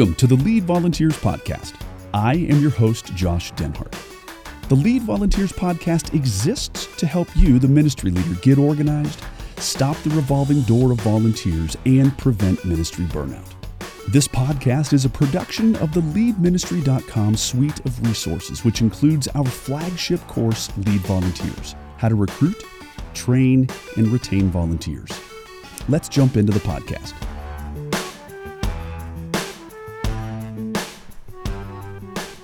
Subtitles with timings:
[0.00, 1.74] Welcome to the Lead Volunteers Podcast.
[2.14, 3.94] I am your host, Josh Denhart.
[4.70, 9.22] The Lead Volunteers Podcast exists to help you, the ministry leader, get organized,
[9.58, 13.46] stop the revolving door of volunteers, and prevent ministry burnout.
[14.08, 20.26] This podcast is a production of the leadministry.com suite of resources, which includes our flagship
[20.28, 22.64] course, Lead Volunteers How to Recruit,
[23.12, 25.10] Train, and Retain Volunteers.
[25.90, 27.12] Let's jump into the podcast.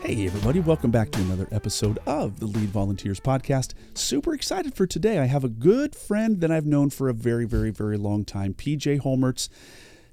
[0.07, 3.75] Hey, everybody, welcome back to another episode of the Lead Volunteers Podcast.
[3.95, 5.19] Super excited for today.
[5.19, 8.55] I have a good friend that I've known for a very, very, very long time,
[8.55, 9.49] PJ Holmertz.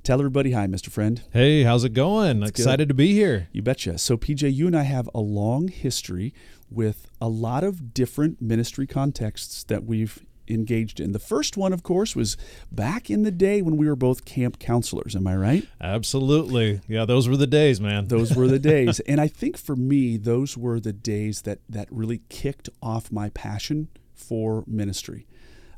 [0.01, 0.89] Tell everybody hi, Mr.
[0.89, 1.21] Friend.
[1.31, 2.41] Hey, how's it going?
[2.41, 2.87] It's Excited good.
[2.87, 3.49] to be here.
[3.51, 3.99] You betcha.
[3.99, 6.33] So, PJ, you and I have a long history
[6.71, 11.11] with a lot of different ministry contexts that we've engaged in.
[11.11, 12.37] The first one, of course, was
[12.71, 15.15] back in the day when we were both camp counselors.
[15.15, 15.67] Am I right?
[15.79, 16.81] Absolutely.
[16.87, 18.07] Yeah, those were the days, man.
[18.07, 18.99] Those were the days.
[19.01, 23.29] and I think for me, those were the days that, that really kicked off my
[23.29, 25.27] passion for ministry.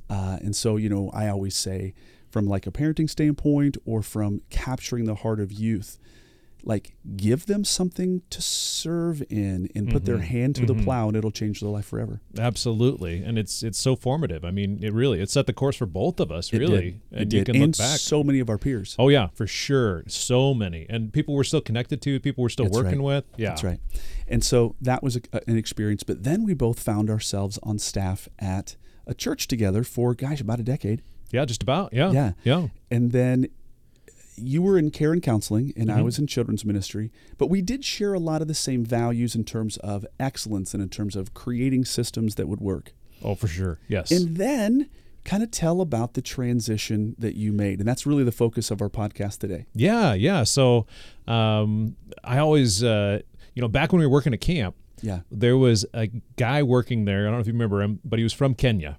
[0.10, 1.94] Uh, and so, you know, I always say,
[2.30, 5.98] from like a parenting standpoint or from capturing the heart of youth,
[6.68, 10.22] like give them something to serve in and put their Mhm.
[10.24, 10.84] hand to the Mhm.
[10.84, 12.22] plow and it'll change their life forever.
[12.40, 13.22] Absolutely.
[13.24, 14.44] And it's it's so formative.
[14.44, 16.82] I mean, it really it set the course for both of us, It really.
[16.82, 17.02] did.
[17.12, 17.46] And it you did.
[17.46, 18.00] can and look back.
[18.00, 18.96] so many of our peers.
[18.98, 20.04] Oh yeah, for sure.
[20.08, 20.88] So many.
[20.90, 23.06] And people we're still connected to, people we're still That's working right.
[23.18, 23.26] with.
[23.38, 23.50] Yeah.
[23.50, 23.80] That's right.
[24.28, 26.02] And so that was a, an experience.
[26.04, 30.60] But then we both found ourselves on staff at a church together for, gosh, about
[30.60, 31.04] a decade.
[31.32, 31.94] Yeah, just about.
[31.94, 32.12] Yeah.
[32.12, 32.32] Yeah.
[32.44, 32.68] Yeah.
[32.90, 33.48] And then
[34.38, 36.06] you were in care and counseling, and I Mhm.
[36.06, 37.12] was in children's ministry.
[37.38, 40.84] But we did share a lot of the same values in terms of excellence and
[40.84, 42.94] in terms of creating systems that would work.
[43.24, 43.80] Oh, for sure.
[43.88, 44.12] Yes.
[44.12, 44.88] And then
[45.24, 47.80] kind of tell about the transition that you made.
[47.80, 49.66] And that's really the focus of our podcast today.
[49.74, 50.44] yeah, yeah.
[50.44, 50.86] So
[51.28, 53.22] um I always uh
[53.56, 55.22] you know, back when we were working at camp, Yeah.
[55.32, 57.22] there was a guy working there.
[57.22, 58.98] I don't know if you remember him, but he was from Kenya.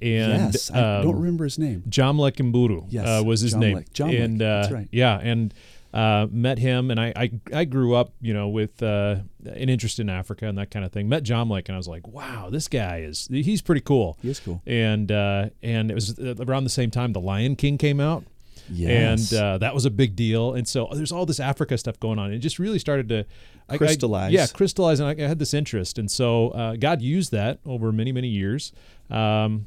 [0.00, 0.70] And yes.
[0.70, 1.82] I don't um, remember his name.
[1.88, 3.60] Jamlek Mburu Yes, uh, was his Jamlek.
[3.60, 3.84] name.
[3.92, 4.88] Jamlek, And uh, that's right.
[4.92, 5.52] yeah, and
[5.92, 9.98] uh, met him, and I, I I grew up, you know, with uh, an interest
[9.98, 11.08] in Africa and that kind of thing.
[11.08, 14.18] Met Jamlek, and I was like, wow, this guy is he's pretty cool.
[14.22, 14.62] He is cool.
[14.66, 18.24] And uh, and it was around the same time the Lion King came out.
[18.70, 19.32] Yes.
[19.32, 20.54] And uh, that was a big deal.
[20.54, 22.32] And so there's all this Africa stuff going on.
[22.32, 23.24] It just really started to
[23.68, 24.32] I- I- Crystallize.
[24.32, 25.00] yeah, crystallize.
[25.00, 25.98] And I, I had this interest.
[25.98, 28.72] And so uh, God used that over many, many years.
[29.10, 29.66] Um,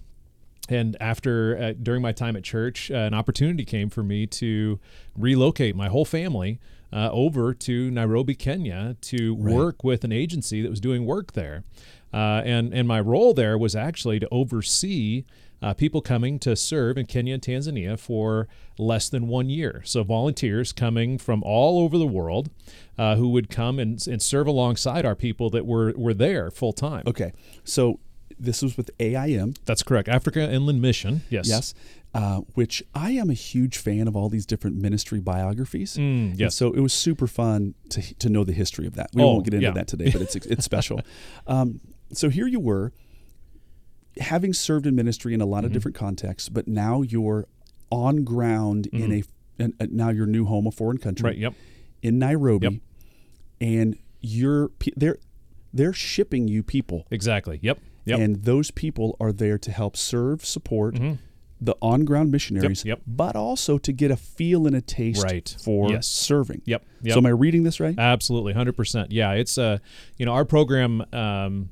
[0.69, 4.79] and after, uh, during my time at church, uh, an opportunity came for me to
[5.17, 6.59] relocate my whole family
[6.93, 9.55] uh, over to Nairobi, Kenya, to Right.
[9.55, 11.63] work with an agency that was doing work there.
[12.13, 15.23] Uh, and and my role there was actually to oversee
[15.61, 19.81] uh, people coming to serve in Kenya and Tanzania for less than one year.
[19.85, 22.49] So volunteers coming from all over the world
[22.97, 26.73] uh, who would come and, and serve alongside our people that were were there full
[26.73, 27.03] time.
[27.05, 27.31] Okay.
[27.63, 27.99] So
[28.39, 29.53] this was with AIM.
[29.65, 30.09] That's correct.
[30.09, 31.21] Africa Inland Mission.
[31.29, 31.47] Yes.
[31.47, 31.73] Yes.
[32.13, 35.93] Uh, which I am a huge fan of all these different ministry biographies.
[35.95, 36.55] Mm, And yes.
[36.55, 39.11] so it was super fun to, to know the history of that.
[39.13, 39.71] We Oh, won't get into yeah.
[39.73, 40.99] that today, but it's it's special.
[41.47, 41.79] Um,
[42.13, 42.91] so here you were,
[44.19, 45.73] having served in ministry in a lot of Mhm.
[45.73, 47.47] different contexts, but now you're
[47.91, 49.23] on ground in a
[49.63, 51.37] uh, now your new home, a foreign country, Right.
[51.37, 51.53] Yep.
[52.01, 52.73] in Nairobi, Yep.
[53.61, 55.17] and you're they're
[55.73, 57.59] they're shipping you people, Exactly.
[57.61, 57.79] Yep.
[58.05, 58.19] Yep.
[58.19, 61.19] and those people are there to help serve, support Mhm.
[61.61, 63.01] the on ground missionaries, yep.
[63.05, 65.55] but also to get a feel and a taste Right.
[65.63, 66.07] for Yes.
[66.07, 66.61] serving.
[66.65, 66.83] Yep.
[67.03, 67.13] Yep.
[67.13, 67.97] So am I reading this right?
[67.97, 69.11] Absolutely, hundred percent.
[69.11, 69.77] Yeah, it's uh,
[70.17, 71.69] you know, our program um,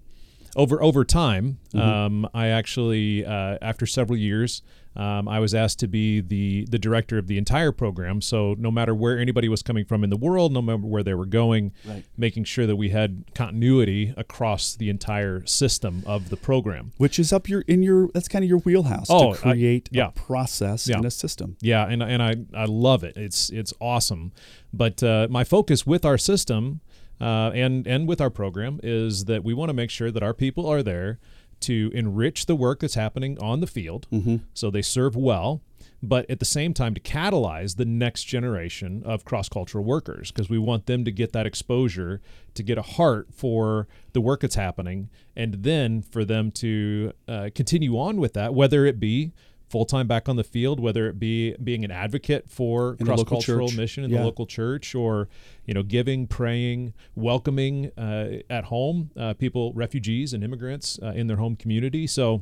[0.56, 1.60] over over time.
[1.74, 1.80] Mm-hmm.
[1.90, 4.62] Um, I actually uh, after several years,
[4.96, 8.22] um, I was asked to be the the director of the entire program.
[8.22, 11.14] So no matter where anybody was coming from in the world, no matter where they
[11.14, 12.04] were going, Right.
[12.18, 16.92] making sure that we had continuity across the entire system of the program.
[16.98, 19.90] Which is up your in your that's kind of your wheelhouse Oh, to I- create
[19.92, 20.08] yeah.
[20.08, 20.98] a process Yeah.
[20.98, 21.58] and a system.
[21.62, 23.16] Yeah, and and I I love it.
[23.16, 24.32] It's it's awesome.
[24.74, 26.82] But uh, my focus with our system
[27.22, 30.34] uh, and and with our program is that we want to make sure that our
[30.34, 31.20] people are there
[31.62, 34.08] to enrich the work that's happening on the field,
[34.54, 35.62] so they serve well.
[36.02, 40.50] But at the same time, to catalyze the next generation of cross cultural workers, because
[40.50, 42.22] we want them to get that exposure,
[42.54, 47.50] to get a heart for the work that's happening, and then for them to uh,
[47.54, 49.34] continue on with that, whether it be
[49.70, 53.70] full time back on the field, whether it be being an advocate for cross cultural
[53.72, 54.20] mission in Yeah.
[54.20, 55.30] the local church, or
[55.66, 61.28] you know, giving, praying, welcoming uh, at home uh, people, refugees and immigrants uh, in
[61.28, 62.08] their home community.
[62.08, 62.42] So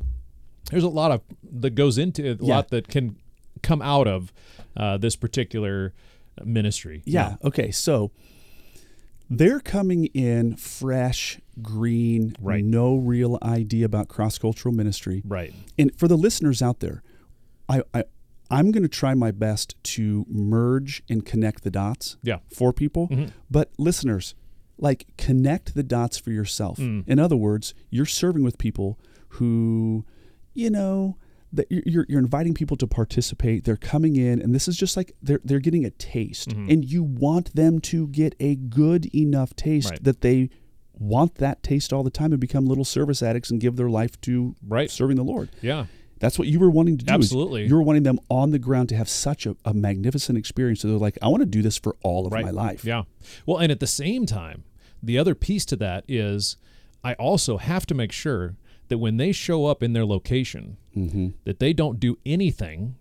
[0.71, 1.21] there's a lot of
[1.59, 2.55] that goes into it, a Yeah.
[2.55, 3.17] lot that can
[3.61, 4.31] come out of
[4.75, 5.93] uh, this particular
[6.45, 7.01] ministry.
[7.05, 7.35] Yeah.
[7.43, 7.71] Okay.
[7.71, 8.11] So
[9.29, 12.63] they're coming in fresh, green, Right.
[12.63, 15.21] no real idea about cross cultural ministry.
[15.25, 15.53] Right.
[15.77, 17.03] And for the listeners out there,
[17.69, 18.03] I, I
[18.49, 22.39] I'm going to try my best to merge and connect the dots Yeah.
[22.53, 23.09] for people.
[23.09, 23.31] Mhm.
[23.51, 24.35] But listeners,
[24.77, 26.77] like connect the dots for yourself.
[26.77, 27.03] Mm.
[27.07, 28.97] In other words, you're serving with people
[29.29, 30.05] who,
[30.53, 31.17] you know,
[31.51, 33.63] that you're- you're, inviting people to participate.
[33.63, 36.71] They're coming in, and this is just like they're they're getting a taste, Mhm.
[36.71, 40.03] and you want them to get a good enough taste Right.
[40.03, 40.49] that they
[40.99, 44.19] want that taste all the time and become little service addicts and give their life
[44.21, 44.89] to Right.
[44.91, 45.49] serving the Lord.
[45.61, 45.85] Yeah.
[46.19, 47.13] That's what you were wanting to do.
[47.13, 47.65] Absolutely.
[47.65, 50.81] You were wanting them on the ground to have such a, a magnificent experience.
[50.81, 52.45] So they're like, I want to do this for all of right.
[52.45, 52.83] my life.
[52.85, 53.03] Yeah.
[53.45, 54.63] Well, and at the same time,
[55.01, 56.57] the other piece to that is
[57.03, 58.55] I also have to make sure
[58.87, 61.27] that when they show up in their location, Mm-hmm.
[61.43, 62.95] that they don't do anything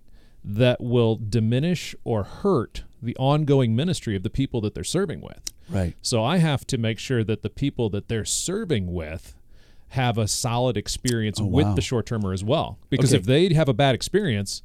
[0.45, 5.41] that will diminish or hurt the ongoing ministry of the people that they're serving with.
[5.71, 5.95] Right.
[6.03, 9.35] So I have to make sure that the people that they're serving with
[9.91, 11.75] have a solid experience Oh, with wow.
[11.75, 12.79] the short termer as well.
[12.91, 13.21] Because Okay.
[13.21, 14.63] if they have a bad experience,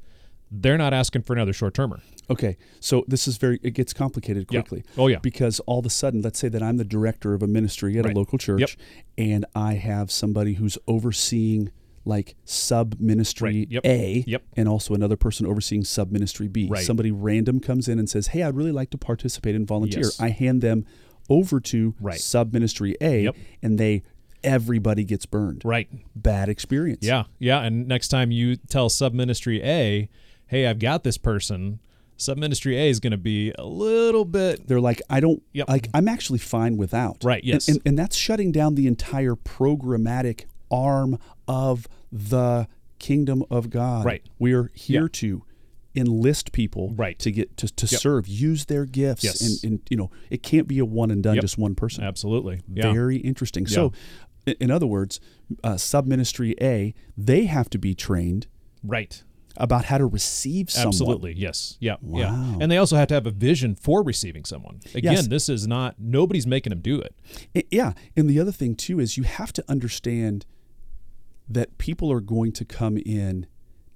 [0.50, 2.00] they're not asking for another short termer.
[2.30, 2.56] Okay.
[2.80, 4.60] So this is very, it gets complicated Yeah.
[4.60, 4.84] quickly.
[4.98, 5.18] Oh yeah.
[5.20, 8.04] Because all of a sudden, let's say that I'm the director of a ministry at
[8.04, 8.14] Right.
[8.14, 8.70] a local church Yep.
[9.18, 11.70] and I have somebody who's overseeing
[12.04, 13.70] like sub ministry Right.
[13.70, 13.86] Yep.
[13.86, 14.42] A Yep.
[14.56, 16.66] and also another person overseeing sub ministry B.
[16.68, 16.84] Right.
[16.84, 20.02] Somebody random comes in and says, Hey, I'd really like to participate and volunteer.
[20.04, 20.20] Yes.
[20.20, 20.84] I hand them
[21.30, 23.30] over to sub ministry A
[23.62, 24.02] and they,
[24.44, 25.62] everybody gets burned.
[25.64, 25.88] Right.
[26.16, 27.04] Bad experience.
[27.04, 27.24] Yeah.
[27.38, 27.60] Yeah.
[27.62, 30.08] And next time you tell sub ministry A,
[30.46, 31.78] hey, I've got this person,
[32.16, 35.68] sub ministry A is going to be a little bit they're like i don't Yep.
[35.68, 37.68] like i'm actually fine without Right, And- yes.
[37.68, 41.18] and, and, that's shutting down the entire programmatic arm
[41.48, 42.68] of the
[43.00, 44.22] kingdom of god Right.
[44.38, 45.08] we are here Yeah.
[45.14, 45.42] to
[45.96, 47.18] enlist people Right.
[47.18, 48.00] to get to, to Yep.
[48.00, 49.40] serve use their gifts Yes.
[49.64, 51.42] and, and you know it can't be a one and done Yep.
[51.42, 52.60] just one person absolutely.
[52.72, 52.92] Yeah.
[52.92, 53.90] very interesting so i-
[54.46, 55.20] in other words
[55.62, 58.46] uh, sub ministry a they have to be trained
[58.82, 59.22] right.
[59.56, 61.32] about how to receive someone Absolutely.
[61.34, 61.76] Yes.
[61.80, 61.96] Yeah.
[62.02, 62.56] Yeah.
[62.60, 64.80] And they also have to have a vision for receiving someone.
[64.94, 65.26] Again, Yes.
[65.28, 67.14] this is not nobody's making them do it.
[67.54, 70.46] I- Yeah, and the other thing too is you have to understand
[71.48, 73.46] that people are going to come in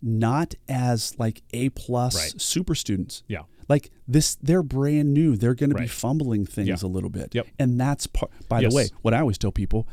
[0.02, 2.40] not as like A plus Right.
[2.40, 3.22] super students.
[3.26, 3.42] Yeah.
[3.68, 5.36] Like this, they're brand new.
[5.36, 6.76] They're going to be fumbling things Yeah.
[6.82, 7.34] a little bit.
[7.34, 7.46] Yep.
[7.58, 8.30] And that's part.
[8.48, 8.72] By Yes.
[8.72, 9.88] the way, what I always tell people,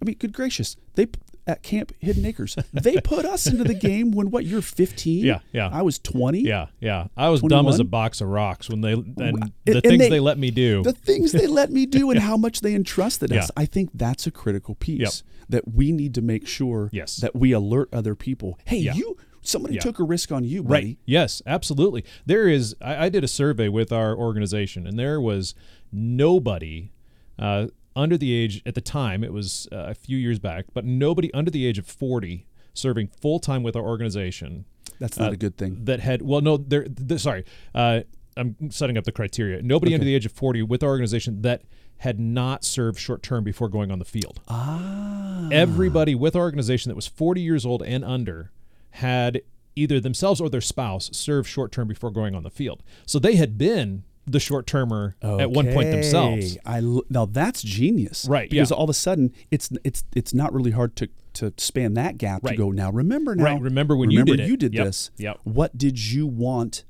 [0.00, 1.08] I mean, good gracious, they
[1.46, 5.24] at Camp Hidden Acres, they put us into the game when what you're 15.
[5.24, 5.68] Yeah, yeah.
[5.72, 6.40] I was 20.
[6.40, 6.66] Yeah.
[6.80, 7.08] Yeah.
[7.16, 9.98] I was dumb as a box of rocks when they and And- the and things
[9.98, 10.82] they- they, let me do.
[10.82, 13.46] the things they let me do and how much they entrusted us.
[13.56, 13.62] Yeah.
[13.62, 15.12] I think that's a critical piece Yep.
[15.48, 17.16] that we need to make sure Yes.
[17.16, 18.58] that we alert other people.
[18.66, 18.94] Hey, Yeah.
[18.94, 19.80] you somebody Yeah.
[19.80, 20.86] took a risk on you, buddy.
[20.86, 20.98] Right.
[21.06, 22.04] Yes, absolutely.
[22.26, 22.76] There is.
[22.82, 25.54] I, I did a survey with our organization, and there was
[25.90, 26.92] nobody
[27.38, 29.22] uh, under the age at the time.
[29.24, 33.08] It was uh, a few years back, but nobody under the age of forty serving
[33.20, 34.64] full time with our organization
[35.00, 35.84] That's not Uh, a good thing.
[35.84, 36.22] that had.
[36.22, 37.44] Well, no, they're, they sorry.
[37.74, 38.00] Uh,
[38.36, 39.60] I'm setting up the criteria.
[39.60, 41.62] Nobody under the age of forty with our organization that
[41.98, 44.40] had not served short term before going on the field.
[44.48, 45.48] Ah.
[45.52, 48.52] Everybody with our organization that was 40 years old and under
[48.92, 49.42] had
[49.76, 52.82] either themselves or their spouse serve short term before going on the field.
[53.04, 56.52] So they had been the short termer at one point themselves.
[56.56, 56.60] Okay.
[56.64, 58.76] I now that's genius, Right, Because yeah.
[58.76, 62.42] all of a sudden, it's it's it's not really hard to to span that gap
[62.44, 62.70] to go.
[62.70, 65.10] Now remember now, Right, remember when you did you did Yep, this.
[65.16, 65.38] yep.
[65.44, 66.84] What did you want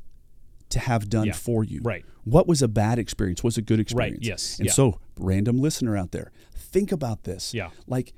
[0.71, 1.81] to have done Yeah, for you?
[1.83, 2.05] right.
[2.25, 3.43] What was a bad experience?
[3.43, 4.19] What was a good experience?
[4.19, 4.23] Right.
[4.27, 4.73] yes, And yeah.
[4.73, 7.53] so, random listener out there, think about this.
[7.55, 7.71] Yeah.
[7.87, 8.13] Like.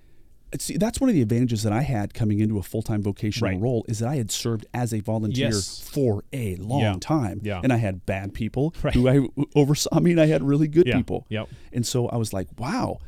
[0.58, 3.50] See, that's one of the advantages that I had coming into a full time vocational
[3.52, 3.60] Right.
[3.60, 5.80] role is that I had served as a volunteer Yes.
[5.80, 7.60] for a long Yeah, time, yeah.
[7.62, 8.92] and I had bad people Right.
[8.94, 9.88] who I oversaw.
[9.92, 11.26] I mean, I had really good Yeah, people.
[11.30, 11.48] yep.
[11.72, 12.98] And so I was like, wow,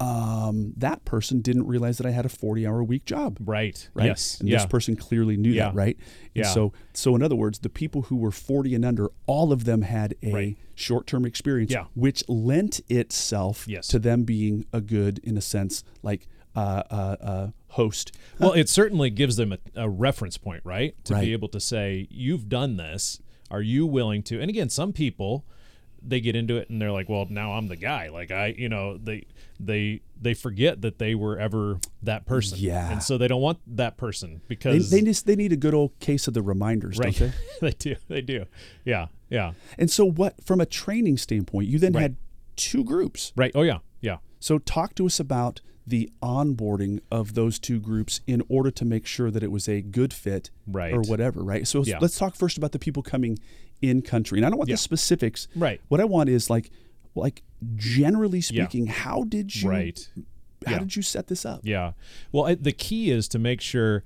[0.00, 3.38] um, that person didn't realize that I had a 40 hour a week job.
[3.44, 3.88] Right.
[3.94, 4.06] Right.
[4.06, 4.38] Yes.
[4.40, 5.96] And this person clearly knew that, right?
[6.34, 6.52] And Yeah.
[6.52, 9.82] so, so in other words, the people who were 40 and under, all of them
[9.82, 10.56] had a Right.
[10.74, 11.84] short term experience, Yeah.
[11.94, 13.88] which lent itself Yes.
[13.88, 16.26] to them being a good, in a sense, like
[16.56, 18.12] uh, uh, uh, host.
[18.38, 20.94] well, it certainly gives them a, a reference point, right?
[21.04, 21.24] To Right.
[21.26, 23.20] be able to say, "You've done this.
[23.50, 25.44] Are you willing to?" And again, some people
[26.02, 28.68] they get into it and they're like, "Well, now I'm the guy." Like I, you
[28.68, 29.26] know, they
[29.60, 32.58] they they forget that they were ever that person.
[32.58, 32.90] Yeah.
[32.90, 35.74] And so they don't want that person They, because they just they need a good
[35.74, 37.14] old case of the reminders, right.
[37.14, 37.70] don't they?
[37.70, 37.96] they do.
[38.08, 38.46] They do.
[38.84, 39.06] Yeah.
[39.28, 39.52] Yeah.
[39.78, 42.02] And so, what from a training standpoint, you then Right.
[42.02, 42.16] had
[42.56, 43.32] two groups.
[43.36, 43.52] Right.
[43.54, 43.78] Oh yeah.
[44.00, 44.16] Yeah.
[44.38, 49.06] So talk to us about the onboarding of those two groups in order to make
[49.06, 50.92] sure that it was a good fit Right.
[50.94, 51.66] or whatever, right?
[51.68, 51.98] So Yeah.
[52.00, 53.38] let's talk first about the people coming
[53.82, 54.38] in country.
[54.38, 54.74] And I don't want Yeah.
[54.74, 55.48] the specifics.
[55.54, 55.80] Right.
[55.88, 56.70] What I want is like
[57.16, 57.42] like
[57.74, 58.64] generally Yeah.
[58.64, 60.08] speaking, how did you Right.
[60.64, 60.78] how Yeah.
[60.78, 61.60] did you set this up?
[61.64, 61.92] Yeah.
[62.32, 64.04] Well, I, the key is to make sure.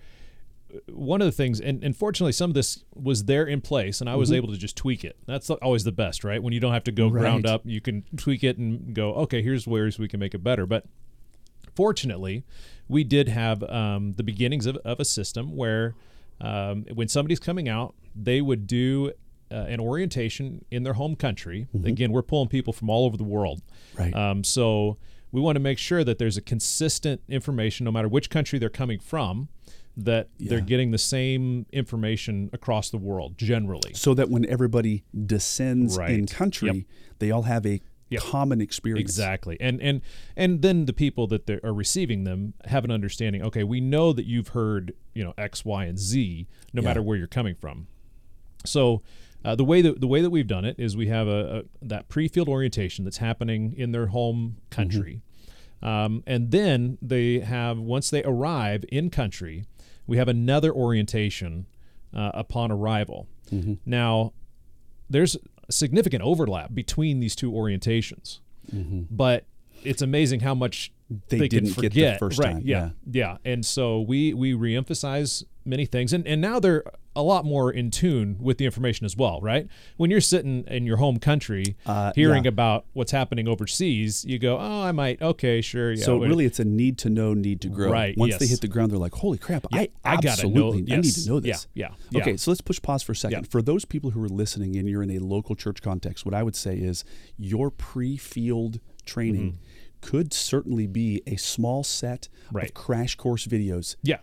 [0.75, 4.01] uh, One of the things, and, and fortunately, some of this was there in place,
[4.01, 5.17] and I was able to just tweak it.
[5.27, 6.43] That's always the best, right?
[6.43, 9.41] When you don't have to go ground up, you can tweak it and go, okay,
[9.43, 10.65] here's ways we can make it better.
[10.67, 10.87] But
[11.75, 12.45] fortunately,
[12.89, 15.95] we did have um, the beginnings of, of a system where
[16.41, 19.13] um, when somebody's coming out, they would do
[19.51, 21.69] uh, an orientation in their home country.
[21.85, 23.63] Again, we're pulling people from all over the world.
[23.99, 24.15] Right.
[24.15, 24.97] Um, so
[25.33, 28.69] we want to make sure that there's a consistent information, no matter which country they're
[28.69, 29.49] coming from,
[29.97, 33.95] that they're getting the same information across the world generally.
[33.95, 36.85] so that when everybody descends in country, Yep.
[37.21, 38.23] they all have a Yep.
[38.23, 39.01] common experience.
[39.11, 40.01] Exactly, and and
[40.37, 43.43] and then the people that are receiving them have an understanding.
[43.43, 46.89] Okay, we know that you've heard you know X, Y, and Z, no Yeah.
[46.89, 47.87] matter where you're coming from.
[48.65, 49.03] So.
[49.47, 51.87] Uh, the way that the way that we've done it is we have a, a
[51.87, 55.21] that pre-field orientation that's happening in their home country,
[55.83, 59.67] um, and then they have once they arrive in country,
[60.07, 61.67] we have another orientation
[62.15, 63.27] uh, upon arrival.
[63.85, 64.33] Now,
[65.11, 65.37] there's
[65.71, 68.41] significant overlap between these two orientations,
[68.75, 69.03] mm-hmm.
[69.11, 69.45] but
[69.83, 70.93] it's amazing how much
[71.29, 72.19] They they, didn't can get the forget.
[72.19, 72.53] first right?
[72.55, 73.37] time, Yeah, yeah.
[73.45, 76.85] And so we we reemphasize many things, and and now they're
[77.17, 79.69] a lot more in tune with the information as well, right?
[79.97, 82.49] When you're sitting in your home country, Uh, hearing yeah.
[82.49, 85.23] about what's happening overseas, you go, "Oh, I might.
[85.23, 85.93] Okay, sure.
[85.93, 87.91] Yeah." So wait." really, it's a need to know, need to grow.
[87.93, 89.65] Right, Once they hit the ground, they're like, "Holy crap!
[89.73, 92.37] I I gotta absolutely know- I need to know this." Yeah, yeah, Okay, yeah.
[92.37, 93.43] so let's push pause for a second.
[93.45, 93.49] Yeah.
[93.49, 96.43] For those people who are listening and you're in a local church context, what I
[96.43, 97.05] would say is
[97.39, 99.59] your pre-field training
[100.01, 102.57] could certainly be a small set Mm-hmm.
[102.57, 102.67] Right.
[102.67, 104.19] of crash course videos yeah,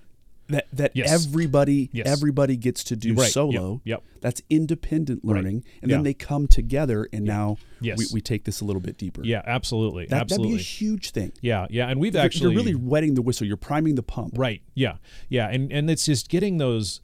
[0.51, 1.11] that that Yes.
[1.11, 2.07] everybody Yes.
[2.07, 3.31] everybody gets to do Right.
[3.31, 3.81] Solo.
[3.83, 4.03] Yep.
[4.21, 5.97] That's independent learning, and Yeah.
[5.97, 7.97] then they come together, and now Yes.
[7.97, 9.21] we, we take this a little bit deeper.
[9.23, 10.51] yeah, absolutely, that, absolutely.
[10.53, 11.31] that'd be a huge thing.
[11.41, 11.87] yeah, yeah.
[11.89, 13.47] And we've You're- actually you're really wetting the whistle.
[13.47, 14.37] You're priming the pump.
[14.37, 14.61] Right.
[14.75, 14.97] Yeah.
[15.29, 15.47] Yeah.
[15.49, 17.01] And and it's just getting those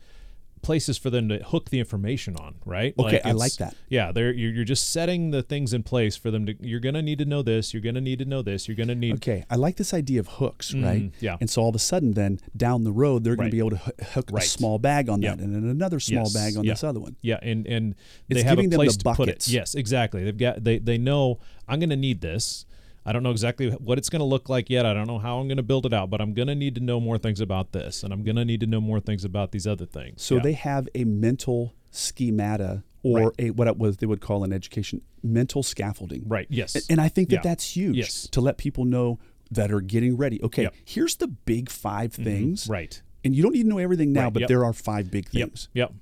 [0.68, 2.56] places for them to hook the information on.
[2.66, 2.94] Right.
[3.00, 3.74] Okay, I like that.
[3.88, 4.12] Yeah.
[4.12, 6.56] They're you're, you're just setting the things in place for them to.
[6.60, 7.74] You're gonna need to know this.
[7.74, 8.68] You're gonna need to know this.
[8.68, 9.16] You're gonna need.
[9.16, 11.04] Okay, I like this idea of hooks, right?
[11.04, 11.38] Mhm, yeah.
[11.40, 13.52] And so all of a sudden, then down the road, they're going Right.
[13.52, 14.44] to be able to hoo- hook Right.
[14.44, 17.16] a small bag on that, and then another small Yes, bag on this other one.
[17.22, 17.96] Yeah, and and
[18.28, 19.48] they It's have a them the place to put it.
[19.48, 20.24] Yes, exactly.
[20.26, 22.66] They've got they they know I'm going to need this.
[23.08, 24.86] I don't know exactly what it's going to look like yet.
[24.86, 26.76] I don't know how I'm going to build it out, but I'm going to need
[26.76, 29.24] to know more things about this, and I'm going to need to know more things
[29.24, 30.22] about these other things.
[30.22, 30.42] So Yeah.
[30.42, 33.32] they have a mental schemata, or Right.
[33.40, 36.24] a what it was they would call in education mental scaffolding.
[36.28, 36.48] right.
[36.50, 36.76] Yes.
[36.76, 37.42] A- And I think that Yeah.
[37.44, 38.28] that's huge Yes.
[38.32, 39.20] to let people know
[39.52, 40.42] that are getting ready.
[40.44, 40.74] Okay, Yep.
[40.74, 40.82] Mm-hmm.
[40.86, 43.02] here's the big 5 things, right.
[43.24, 44.50] and you don't need to know everything now, Right, but yep.
[44.50, 45.70] there are five big things.
[45.74, 45.92] Yep.
[45.92, 45.94] Yep.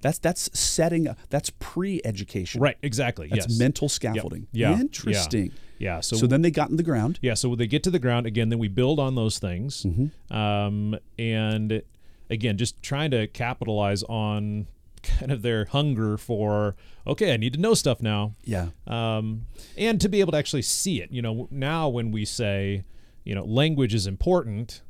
[0.00, 1.08] That's that's setting.
[1.08, 2.60] up- That's pre-education.
[2.60, 2.76] Right.
[2.82, 3.28] Exactly.
[3.28, 3.58] That's yes.
[3.58, 4.46] mental scaffolding.
[4.52, 4.70] Yeah.
[4.72, 5.52] yeah, Interesting.
[5.78, 6.00] Yeah.
[6.00, 7.18] So, So then they got in the ground.
[7.22, 7.34] yeah.
[7.34, 10.34] So when they get to the ground again, then we build on those things, Mm-hmm.
[10.36, 11.82] um, and
[12.30, 14.66] again, just trying to capitalize on
[15.02, 16.74] kind of their hunger for
[17.06, 18.34] okay, I need to know stuff now.
[18.44, 18.68] Yeah.
[18.86, 21.10] um, and to be able to actually see it.
[21.12, 22.84] You know, now when we say,
[23.24, 24.80] you know, language is important,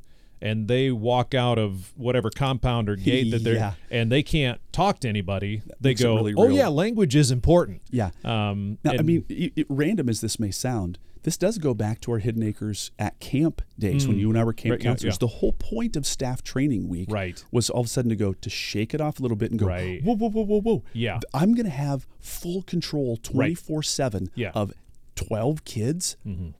[0.45, 3.73] and they walk out of whatever compound or gate that they're, Yeah.
[3.89, 8.11] and they can't talk to anybody, they go, really "Oh yeah, language is important." Yeah.
[8.23, 11.99] Um, Now, I mean, it, it- random as this may sound, this does go back
[12.01, 14.77] to our Hidden Acres at camp days when you and I were camp Mm.
[14.77, 15.15] Right, counselors.
[15.15, 15.17] yeah.
[15.21, 17.43] The whole point of staff training week Right.
[17.51, 19.59] was all of a sudden to go to shake it off a little bit and
[19.59, 20.03] go, Right.
[20.03, 20.83] whoa, whoa, whoa, whoa, whoa.
[20.93, 21.19] Yeah.
[21.33, 24.51] I'm going to have full control 24 7 Yeah.
[24.53, 24.71] of
[25.15, 26.17] 12 kids.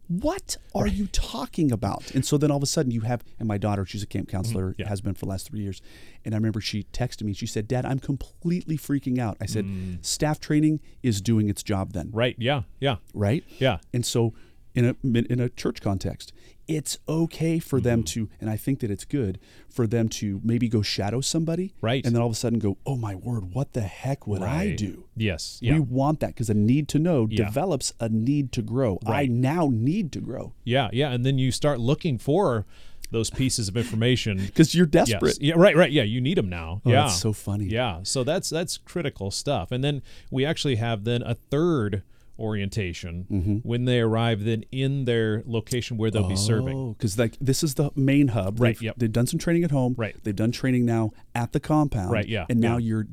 [0.08, 2.12] What are you talking about?
[2.16, 4.30] And so then all of a sudden you have, and my daughter, she's a camp
[4.30, 4.82] counselor, Mm-hmm.
[4.82, 4.90] Yeah.
[4.90, 5.82] has been for the last three years.
[6.24, 9.38] And I remember she texted me, she said, Dad, I'm completely freaking out.
[9.42, 9.66] I said,
[10.02, 12.16] staff training is doing its job then, Mm.
[12.16, 12.36] right?
[12.40, 13.44] Yeah, yeah, right?
[13.60, 13.78] yeah.
[13.94, 14.34] And so
[14.76, 14.96] in a
[15.32, 16.34] in a church context,
[16.68, 18.28] it's okay for them Mm-hmm.
[18.28, 19.40] to and I think that it's good
[19.70, 22.06] for them to maybe go shadow somebody Right.
[22.06, 24.76] and then all of a sudden go, "Oh my word, what the heck would I
[24.76, 27.46] do?" Yes, We want that because a need to know Yeah.
[27.46, 29.00] develops a need to grow.
[29.06, 31.12] I now need to grow yeah, yeah.
[31.12, 32.66] And then you start looking for
[33.12, 34.38] those pieces of information.
[34.48, 35.10] because you're Yes.
[35.10, 35.38] desperate.
[35.40, 35.92] Yeah, right, right.
[35.92, 36.82] Yeah, you need them now.
[36.84, 37.66] Oh, yeah, that's so funny.
[37.66, 39.72] Yeah, so that's that's critical stuff.
[39.72, 40.02] And then
[40.32, 42.02] we actually have then a third
[42.38, 43.56] orientation Mm-hmm.
[43.68, 46.78] when they arrive then in their location where they'll be serving.
[46.78, 48.60] Oh, because like this is the main hub.
[48.60, 48.96] Right, They've, yep.
[48.98, 49.96] they've done some training at home.
[49.98, 50.16] Right.
[50.24, 52.12] They've done training now at the compound.
[52.12, 52.88] Right, yeah, And now yeah.
[52.88, 53.08] you're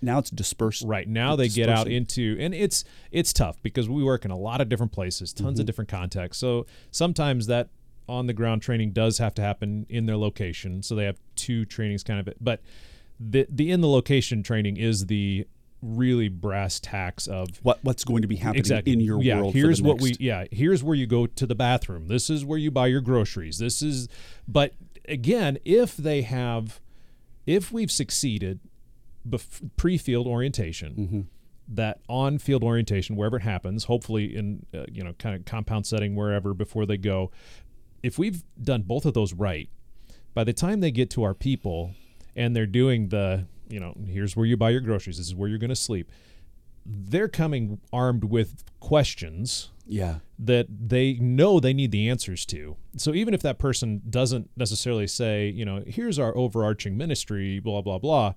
[0.00, 0.84] now it's dispersed.
[0.86, 4.38] Right now they get out into and it's it's tough because we work in a
[4.38, 5.60] lot of different places, tons Mm-hmm.
[5.60, 6.40] of different contexts.
[6.40, 7.68] So sometimes that
[8.08, 10.82] on the ground training does have to happen in their location.
[10.82, 12.60] So they have two trainings kind of but
[13.20, 15.46] the the in the location training is the
[15.82, 19.52] really brass tacks of what what's going to be happening exactly in your yeah world.
[19.52, 22.70] here's what we yeah here's where you go to the bathroom this is where you
[22.70, 24.08] buy your groceries this is
[24.46, 24.74] but
[25.08, 26.80] again if they have
[27.46, 28.60] if we've succeeded
[29.28, 31.20] bef- pre-field orientation Mm-hmm.
[31.74, 36.14] that on-field orientation wherever it happens hopefully in uh, you know kind of compound setting
[36.14, 37.32] wherever before they go
[38.04, 39.68] if we've done both of those right
[40.34, 41.92] by the time they get to our people
[42.36, 45.48] and they're doing the you know here's where you buy your groceries this is where
[45.48, 46.06] you're going to sleep
[46.84, 50.16] they're coming armed with questions Yeah.
[50.38, 52.76] that they know they need the answers to.
[52.96, 57.82] So even if that person doesn't necessarily say, you know, here's our overarching ministry, blah
[57.82, 58.34] blah blah,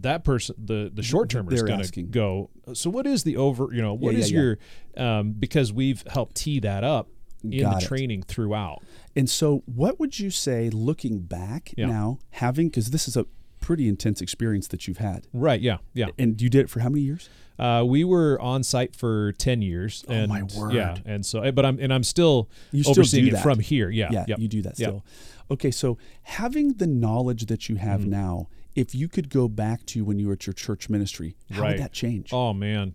[0.00, 2.50] that person, the the short termer is going to go.
[2.72, 3.68] So what is the over?
[3.72, 4.58] You know, what Yeah, is yeah, your?
[4.96, 7.08] Um, because we've helped tee that up
[7.44, 7.88] in Got the it.
[7.88, 8.82] training throughout.
[9.14, 11.86] And so, what would you say, looking back Yeah.
[11.86, 13.26] now, having because this is a
[13.60, 15.60] pretty intense experience that you've had, Right?
[15.60, 15.78] Yeah.
[15.94, 16.06] Yeah.
[16.18, 17.28] and you did it for how many years?
[17.58, 20.02] Uh, we were on site for ten years.
[20.08, 20.72] Oh, and, my word.
[20.72, 23.90] Yeah, and so, but I'm and I'm still You still overseeing do it from here.
[23.90, 24.08] Yeah.
[24.10, 24.38] Yeah, yep.
[24.38, 24.88] you do that Yep.
[24.88, 25.04] still.
[25.50, 28.10] Okay, so having the knowledge that you have Mm-hmm.
[28.10, 31.60] now, if you could go back to when you were at your church ministry, how
[31.60, 31.70] Right.
[31.72, 32.32] would that change?
[32.32, 32.94] Oh man,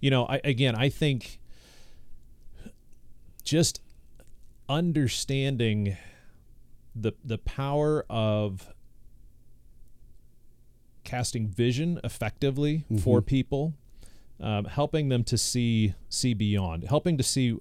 [0.00, 1.40] you know, I, again, I think
[3.42, 3.80] just
[4.68, 5.96] understanding
[6.94, 8.68] the the power of
[11.06, 13.26] casting vision effectively for Mm-hmm.
[13.26, 13.74] people,
[14.40, 17.56] um, helping them to see see beyond, helping to see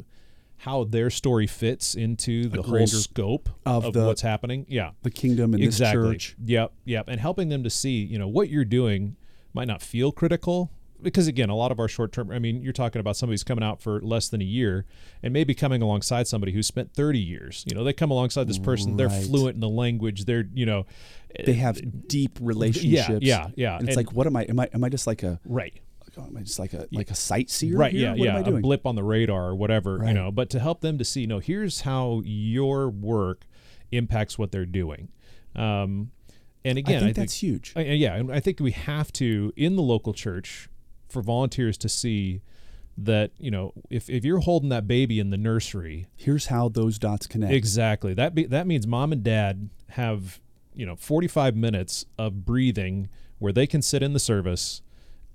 [0.59, 4.65] how their story fits into the whole scope of of, the- what's happening.
[4.67, 6.01] Yeah, the kingdom in exactly.
[6.13, 6.35] this church.
[6.45, 9.15] Yep, yep, and helping them to see, you know, what you're doing
[9.53, 10.69] might not feel critical
[11.01, 12.31] because again, a lot of our short term.
[12.31, 14.85] I mean, you're talking about somebody who's coming out for less than a year,
[15.23, 17.63] and maybe coming alongside somebody who spent 30 years.
[17.67, 20.25] You know, they come alongside this person, they're fluent in the language.
[20.25, 20.85] They're, you know,
[21.45, 23.25] They have deep relationships.
[23.25, 24.43] yeah, yeah, And it's and- like, what am I?
[24.43, 24.69] Am I?
[24.73, 25.39] Am I just like a?
[25.45, 25.74] right.
[26.17, 27.77] Am I just like a like a sightseer?
[27.77, 28.03] right here?
[28.03, 28.61] yeah What yeah am I a doing?
[28.61, 30.07] blip on the radar or whatever Right.
[30.07, 33.43] you know but to help them to see no here's how your work
[33.91, 35.09] impacts what they're doing
[35.57, 36.11] um,
[36.63, 37.74] and again I think that's huge.
[37.75, 40.70] I, yeah and i think we have to in the local church
[41.15, 42.41] for volunteers to see
[42.97, 46.99] that you know if, if you're holding that baby in the nursery Here's how those
[46.99, 47.53] dots connect.
[47.53, 50.39] exactly that be, that means mom and dad have
[50.73, 53.07] you know 45 minutes of breathing
[53.39, 54.81] where they can sit in the service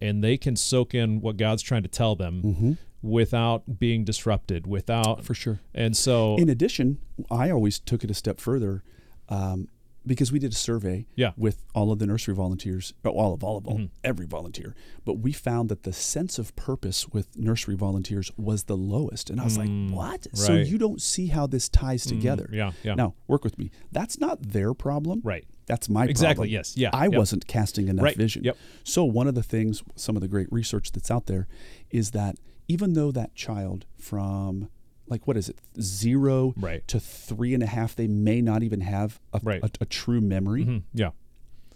[0.03, 2.73] and they can soak in what god's trying to tell them Mm-hmm.
[3.03, 5.61] without being disrupted without For sure.
[5.75, 6.99] and so In addition,
[7.31, 8.83] I always took it a step further
[9.31, 9.69] um,
[10.07, 11.33] because we did a survey Yeah.
[11.37, 13.87] with all of the nursery volunteers, uh, all of all of all, mm-hmm.
[14.03, 14.75] every volunteer.
[15.05, 19.41] But we found that the sense of purpose with nursery volunteers was the lowest, and
[19.41, 22.49] I was like, mm, "What?" So you don't see how this ties mm, together.
[22.53, 22.95] yeah, yeah.
[22.95, 23.71] Now work with me.
[23.93, 25.21] That's not their problem.
[25.25, 26.53] right That's my Exactly, problem.
[26.53, 27.15] yes, yeah, I yep.
[27.15, 28.43] wasn't casting enough Right, vision.
[28.43, 28.57] yep.
[28.83, 31.47] So one of the things, some of the great research that's out there,
[31.91, 32.37] is that
[32.67, 34.69] even though that child from
[35.11, 36.87] like what is it zero Right.
[36.89, 39.63] to three and a half, they may not even have a, Right.
[39.63, 40.65] a, a true memory.
[40.65, 41.11] Mhm, yeah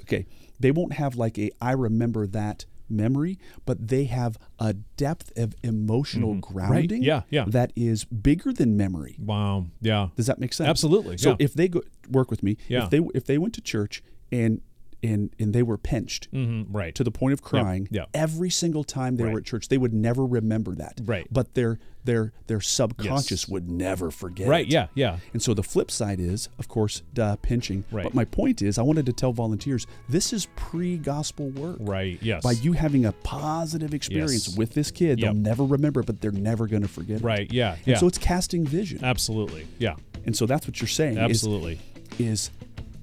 [0.02, 0.26] Okay,
[0.60, 5.54] they won't have like a I remember that memory, but they have a depth of
[5.62, 7.08] emotional grounding Mm-hmm.
[7.08, 7.44] Yeah, yeah.
[7.48, 9.16] that is bigger than memory.
[9.18, 10.68] wow yeah Does that make sense?
[10.68, 11.36] Absolutely, So yeah.
[11.38, 12.84] if they go work with me, Yeah.
[12.84, 14.60] if they if they went to church and
[15.04, 18.08] and and they were pinched hmm right to the point of crying yep.
[18.14, 19.32] every single time they Right.
[19.34, 21.00] were at church, they would never remember that.
[21.04, 21.26] Right.
[21.30, 23.48] But their their their subconscious Yes.
[23.48, 24.48] would never forget.
[24.48, 24.72] right it.
[24.72, 27.84] yeah yeah And so the flip side is, of course, duh, pinching.
[27.90, 28.04] Right.
[28.04, 31.76] But my point is, I wanted to tell volunteers this is pre-gospel work.
[31.80, 34.56] right yes By you having a positive experience Yes.
[34.56, 35.32] with this kid, Yep.
[35.32, 37.24] they'll never remember, it, but they're never going to forget it.
[37.24, 39.00] right yeah And yeah so it's casting vision.
[39.04, 41.14] absolutely yeah And so that's what you're saying.
[41.18, 41.78] is- absolutely
[42.18, 42.50] is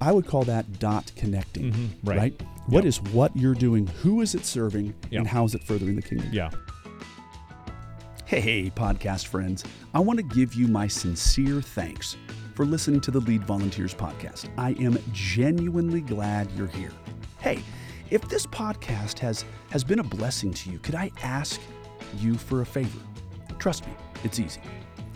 [0.02, 1.72] I would call that dot connecting.
[1.72, 2.18] Mhm, right.
[2.18, 2.42] Right?
[2.66, 2.88] What Yep.
[2.88, 3.86] is what you're doing?
[4.02, 4.94] Who is it serving?
[5.10, 5.18] Yep.
[5.20, 6.28] And how is it furthering the kingdom?
[6.32, 6.50] yeah
[8.26, 9.62] Hey, hey, podcast friends.
[9.92, 12.16] I want to give you my sincere thanks
[12.54, 14.48] for listening to the Lead Volunteers podcast.
[14.56, 16.92] I am genuinely glad you're here.
[17.40, 17.60] Hey,
[18.10, 21.60] if this podcast has has been a blessing to you, could I ask
[22.18, 22.98] you for a favor?
[23.58, 23.92] Trust me,
[24.24, 24.60] it's easy.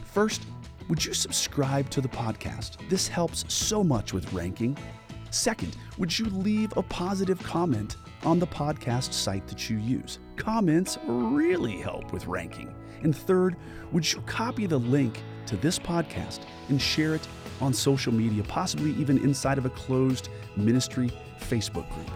[0.05, 0.43] First,
[0.89, 2.77] would you subscribe to the podcast?
[2.89, 4.77] This helps so much with ranking.
[5.31, 10.21] Second, would you leave a positive comment on the podcast site that you use?
[10.37, 12.75] Comments really help with ranking.
[13.03, 13.57] And third,
[13.93, 17.27] would you copy the link to this podcast and share it
[17.61, 22.11] on social media, possibly even inside of a closed ministry Facebook group?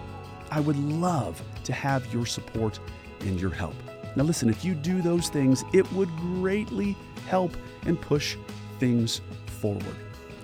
[0.51, 2.79] I would love to have your support
[3.21, 3.75] and your help.
[4.17, 6.97] Now, listen, if you do those things, it would greatly
[7.29, 7.57] help
[7.87, 8.37] and push
[8.81, 9.21] things
[9.61, 9.85] forward.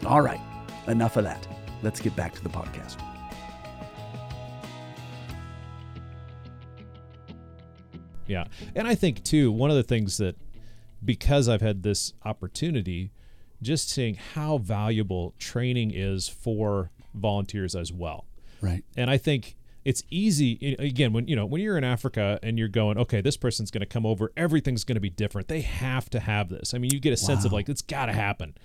[0.04, 0.40] All right,
[0.86, 1.48] enough of that.
[1.82, 3.02] Let's get back to the podcast.
[8.26, 8.44] Yeah.
[8.74, 10.36] And I think too, one of the things that
[11.04, 13.12] because I've had this opportunity,
[13.62, 18.26] just seeing how valuable training is for volunteers as well.
[18.60, 18.84] Right.
[18.96, 22.66] And I think it's easy again when you know when you're in Africa and you're
[22.66, 25.46] going, okay, this person's going to come over, everything's going to be different.
[25.46, 26.74] They have to have this.
[26.74, 28.56] I mean, you get a sense of like it's got to happen.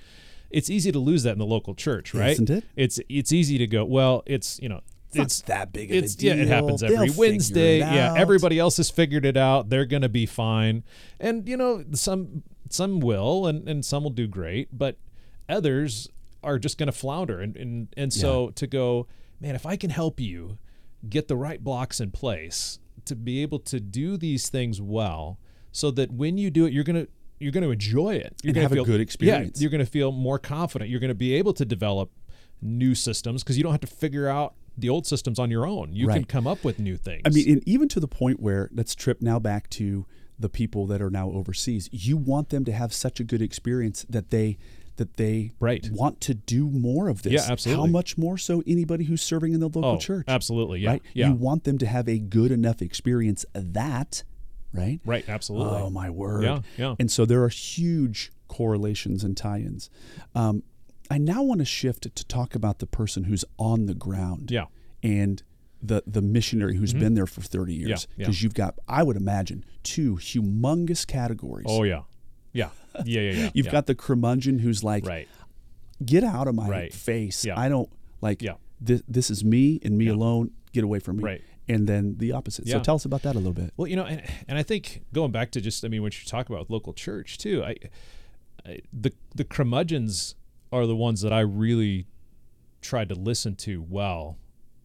[0.50, 2.32] It's easy to lose that in the local church, right?
[2.32, 2.64] Isn't it?
[2.76, 4.82] It's it's easy to go, well, it's, you know,
[5.14, 6.36] It's, not that big of it's a deal.
[6.36, 7.78] yeah, it happens They'll every Wednesday.
[7.78, 9.70] Yeah, everybody else has figured it out.
[9.70, 10.84] They're gonna be fine,
[11.20, 14.98] and you know some some will, and and some will do great, but
[15.48, 16.10] others
[16.44, 19.06] are just gonna flounder, and and and so to go,
[19.40, 20.58] man, if I can help you
[21.10, 25.40] get the right blocks in place to be able to do these things well,
[25.72, 27.08] so that when you do it, you're gonna
[27.40, 28.36] you're going to enjoy it.
[28.44, 29.60] You're And gonna have a feel, good experience.
[29.60, 30.92] Yeah, you're going to feel more confident.
[30.92, 32.12] You're going to be able to develop
[32.62, 35.92] new systems because you don't have to figure out the old systems on your own.
[35.92, 37.24] You can come up with new things.
[37.26, 40.06] I mean, and even to the point where let's trip now back to
[40.42, 41.90] the people that are now overseas.
[41.92, 44.58] You want them to have such a good experience that they
[45.02, 45.90] that they Right.
[45.92, 47.34] want to do more of this.
[47.34, 47.88] Yeah, absolutely.
[47.88, 50.26] How much more so anybody who's serving in the local oh, church?
[50.28, 50.82] absolutely.
[50.82, 50.92] Yeah.
[50.92, 51.02] Right?
[51.16, 51.30] Yeah.
[51.30, 54.24] You want them to have a good enough experience that,
[54.72, 55.00] right?
[55.04, 55.28] right.
[55.28, 55.80] Absolutely.
[55.80, 56.44] Oh my word!
[56.44, 56.96] Yeah, yeah.
[57.00, 59.90] And so there are huge correlations and tie-ins.
[60.36, 60.62] Um,
[61.10, 64.52] I now want to shift to talk about the person who's on the ground.
[64.52, 64.66] Yeah.
[65.02, 65.42] And
[65.82, 67.88] the the missionary who's been there for 30 years.
[67.88, 67.92] Mm-hmm.
[67.92, 68.26] Yeah, yeah.
[68.28, 71.66] Because you've got, I would imagine, two humongous categories.
[71.68, 72.02] Oh yeah.
[72.54, 72.70] Yeah.
[73.06, 73.22] Yeah.
[73.22, 73.32] Yeah.
[73.32, 73.50] Yeah.
[73.54, 73.72] You've yeah.
[73.72, 75.28] got the curmudgeon who's like, right.
[76.04, 76.94] get out of my Right.
[76.94, 77.46] face.
[77.46, 77.60] Yeah.
[77.60, 77.90] I don't
[78.22, 78.56] like Yeah.
[78.80, 79.02] this.
[79.08, 80.52] This is me and me alone.
[80.74, 81.24] Get away from me.
[81.24, 81.42] Right.
[81.68, 82.68] And then the opposite.
[82.68, 83.72] So tell us about that a little bit.
[83.78, 86.26] Well, you know, and, and I think going back to just, I mean, what you
[86.28, 87.76] talk about with local church too, I,
[88.66, 90.36] I the the curmudgeons
[90.72, 92.08] are the ones that I really
[92.82, 94.38] tried to listen to well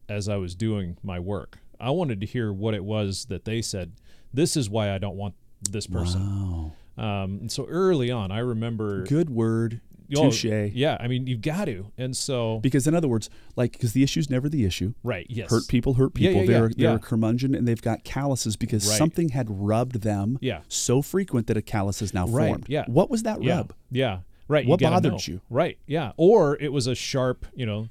[0.08, 1.58] as I was doing my work.
[1.80, 3.92] I wanted to hear what it was that they said.
[4.32, 5.34] This is why I don't want
[5.70, 6.20] this person.
[6.20, 6.72] Wow.
[6.98, 9.04] Um, and so early on, I remember.
[9.04, 9.80] Good word.
[10.16, 10.44] Oh, Touche.
[10.44, 14.04] Yeah, I mean, you've got to, and so Because in other words, like because the
[14.04, 14.94] issue's never the issue.
[15.02, 16.34] right, yes, Hurt people hurt people.
[16.34, 18.96] yeah, yeah, they're yeah, they're a curmudgeon and they've got calluses because Right.
[18.98, 20.60] something had rubbed them Yeah.
[20.68, 22.66] so frequent that a callus is now Right, formed.
[22.68, 22.84] yeah.
[22.86, 23.72] What was that rub?
[23.90, 24.64] Yeah, right.
[24.64, 25.18] What you gotta bothered know.
[25.26, 25.40] you?
[25.50, 25.76] Right.
[25.88, 26.12] Yeah.
[26.16, 27.88] Or it was a sharp, you know,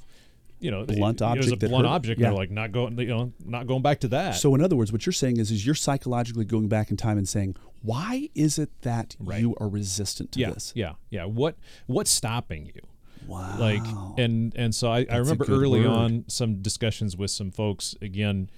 [0.66, 1.94] you know, Blunt it, It was a blunt hurt.
[1.94, 2.20] object.
[2.20, 2.30] Yeah.
[2.30, 4.32] They're like not going, you know, not going back to that.
[4.36, 7.18] So in other words, what you're saying is is you're psychologically going back in time
[7.20, 9.40] and saying, why is it that Right.
[9.42, 10.74] you are resistant to yeah, this?
[10.76, 11.26] yeah, yeah.
[11.26, 12.82] What what's stopping you?
[13.28, 13.58] Wow.
[13.60, 13.86] Like,
[14.18, 15.90] and and so I, I remember early word.
[15.90, 17.96] on some discussions with some folks.
[18.02, 18.50] Again,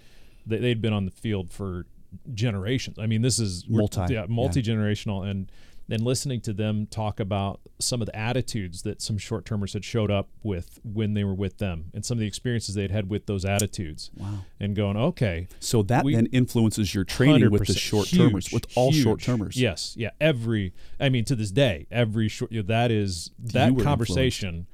[0.46, 1.86] they, they'd been on the field for
[2.34, 2.98] generations.
[3.00, 4.26] I mean, this is Multi, yeah, yeah.
[4.30, 5.52] multi generational, and
[5.88, 9.86] then listening to them talk about some of the attitudes that some short termers had
[9.86, 13.10] showed up with when they were with them, and some of the experiences they'd had
[13.10, 14.12] with those attitudes.
[14.18, 14.40] Wow.
[14.60, 18.66] And going, okay, So that We- then influences your training with the short termers, with
[18.76, 19.56] all short termers.
[19.56, 20.10] Yes, yeah.
[20.20, 22.52] Every, I mean, to this day, every short.
[22.52, 24.68] You know, that is that conversation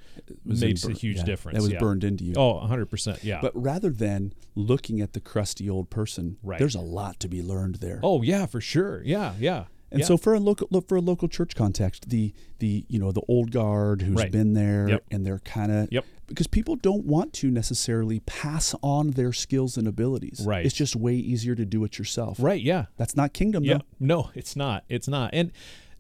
[0.45, 1.58] makes a huge yeah, difference.
[1.58, 1.80] That was yeah.
[1.80, 2.34] burned into you.
[2.38, 3.23] Oh, 100 percent.
[3.23, 3.39] Yeah.
[3.41, 6.60] But rather than looking at the crusty old person, Right.
[6.60, 7.99] there's a lot to be learned there.
[8.04, 9.02] oh yeah, for sure.
[9.04, 9.65] Yeah, yeah.
[9.93, 10.08] And yeah.
[10.08, 13.21] so for a local look for a local church context, the the you know the
[13.29, 14.32] old guard who's Right.
[14.32, 15.03] been there Yep.
[15.12, 16.03] and they're kind of Yep.
[16.27, 20.43] because people don't want to necessarily pass on their skills and abilities.
[20.45, 20.65] Right.
[20.65, 22.38] It's just way easier to do it yourself.
[22.41, 22.62] right.
[22.62, 22.86] Yeah.
[22.97, 23.77] That's not kingdom Yeah.
[23.77, 23.84] though.
[23.99, 24.84] No, it's not.
[24.89, 25.29] It's not.
[25.32, 25.51] And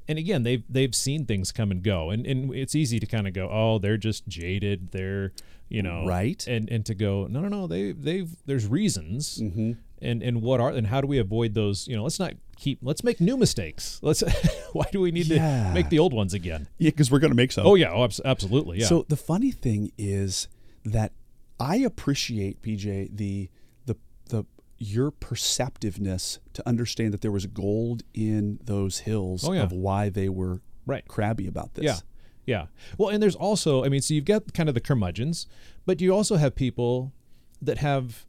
[0.07, 3.25] and again, they've they've seen things come and go, and and it's easy to kind
[3.27, 4.89] of go, oh, they're just jaded.
[4.91, 5.31] They're
[5.69, 6.45] you know Right.
[6.47, 7.67] And and to go, no, no, no.
[7.67, 9.39] They they've there's reasons.
[9.39, 9.71] Mm-hmm.
[10.03, 11.87] And and what are and how do we avoid those?
[11.87, 12.79] You know, let's not keep.
[12.81, 13.99] Let's make new mistakes.
[14.01, 14.21] Let's.
[14.73, 15.67] why do we need Yeah.
[15.69, 16.67] to make the old ones again?
[16.77, 17.65] Yeah, because we're gonna make some.
[17.65, 17.91] Oh yeah.
[17.93, 18.79] Oh, absolutely.
[18.79, 18.87] Yeah.
[18.87, 20.47] So the funny thing is
[20.85, 21.13] that
[21.59, 23.49] I appreciate PJ the
[23.85, 23.95] the
[24.29, 24.43] the
[24.77, 29.63] your perceptiveness to understand that there was gold in those hills Oh, yeah.
[29.63, 31.07] of why they were right.
[31.07, 31.85] crabby about this.
[31.85, 31.97] Yeah.
[32.45, 32.65] Yeah.
[32.97, 35.47] Well, and there's also, I mean, so you've got kind of the curmudgeons,
[35.85, 37.13] but you also have people
[37.61, 38.25] that have,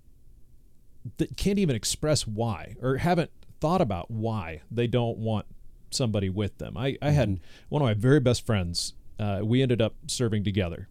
[1.18, 5.46] that can't even express why or haven't thought about why they don't want
[5.90, 6.76] somebody with them.
[6.76, 10.88] I, I had one of my very best friends, uh, we ended up serving together.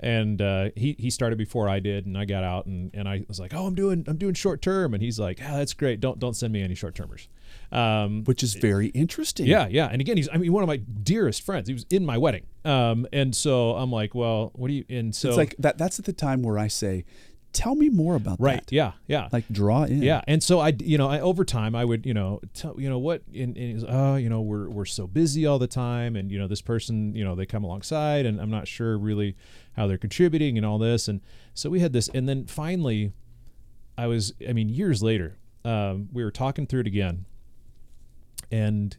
[0.00, 3.24] And uh, he, he started before I did, and I got out, and, and I
[3.26, 5.98] was like, "Oh, I'm doing I'm doing short term," and he's like, "Ah, that's great.
[5.98, 7.26] Don't don't send me any short termers."
[7.72, 9.46] Um, Which is very interesting.
[9.46, 9.88] yeah, yeah.
[9.90, 11.66] And again, he's I mean one of my dearest friends.
[11.66, 12.44] He was in my wedding.
[12.64, 14.84] Um, and so I'm like, well, what do you?
[14.88, 17.04] And so It's like that that's at the time where I say
[17.58, 18.64] tell me more about right.
[18.64, 18.72] that.
[18.72, 18.92] Yeah.
[19.08, 19.28] Yeah.
[19.32, 20.00] Like draw in.
[20.00, 22.88] Yeah, and so I, you know, I, over time I would, you know, tell, you
[22.88, 26.14] know what, and, and he's, oh, you know, we're we're so busy all the time,
[26.14, 29.34] and you know, this person, you know, they come alongside, and I'm not sure really
[29.72, 31.20] how they're contributing and all this, and
[31.52, 33.12] so we had this, and then finally,
[33.96, 37.24] I was, I mean, years later, um, we were talking through it again,
[38.52, 38.96] and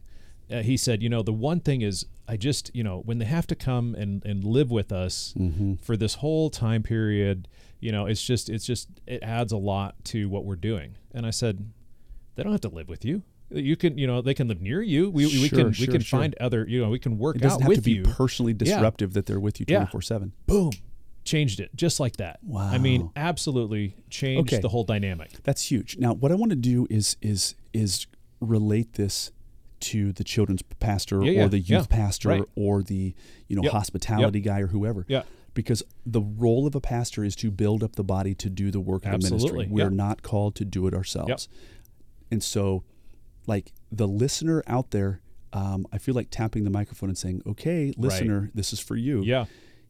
[0.50, 3.24] uh, he said, you know, the one thing is, I just, you know, when they
[3.26, 5.74] have to come and and live with us Mm-hmm.
[5.82, 7.48] for this whole time period,
[7.80, 10.96] you know, it's just, it's just, it adds a lot to what we're doing.
[11.14, 11.70] And I said,
[12.34, 13.22] they don't have to live with you.
[13.52, 15.10] You can, you know, they can live near you.
[15.10, 16.20] We, we Sure, can, we can sure.
[16.20, 18.02] find other, you know, we can work It doesn't out have to be you.
[18.04, 19.78] personally disruptive that they're with you Yeah.
[19.78, 20.32] 24 7.
[20.46, 20.70] Boom,
[21.24, 22.38] changed it just like that.
[22.44, 22.70] Wow.
[22.70, 24.60] I mean, absolutely changed Okay.
[24.60, 25.30] the whole dynamic.
[25.42, 25.96] That's huge.
[25.98, 28.06] Now, what I want to do is is is
[28.40, 29.32] relate this
[29.80, 32.42] to the children's pastor Yeah, yeah, or the youth yeah, pastor right.
[32.56, 33.14] or the
[33.48, 35.04] you know Yep, hospitality guy or whoever.
[35.08, 35.22] Yeah.
[35.54, 38.78] Because the role of a pastor is to build up the body to do the
[38.80, 39.66] work of the ministry.
[39.68, 41.48] We're not called to do it ourselves.
[42.30, 42.84] And so,
[43.48, 45.20] like the listener out there,
[45.52, 49.22] um, I feel like tapping the microphone and saying, "Okay, listener, this is for you.
[49.22, 49.46] Yeah.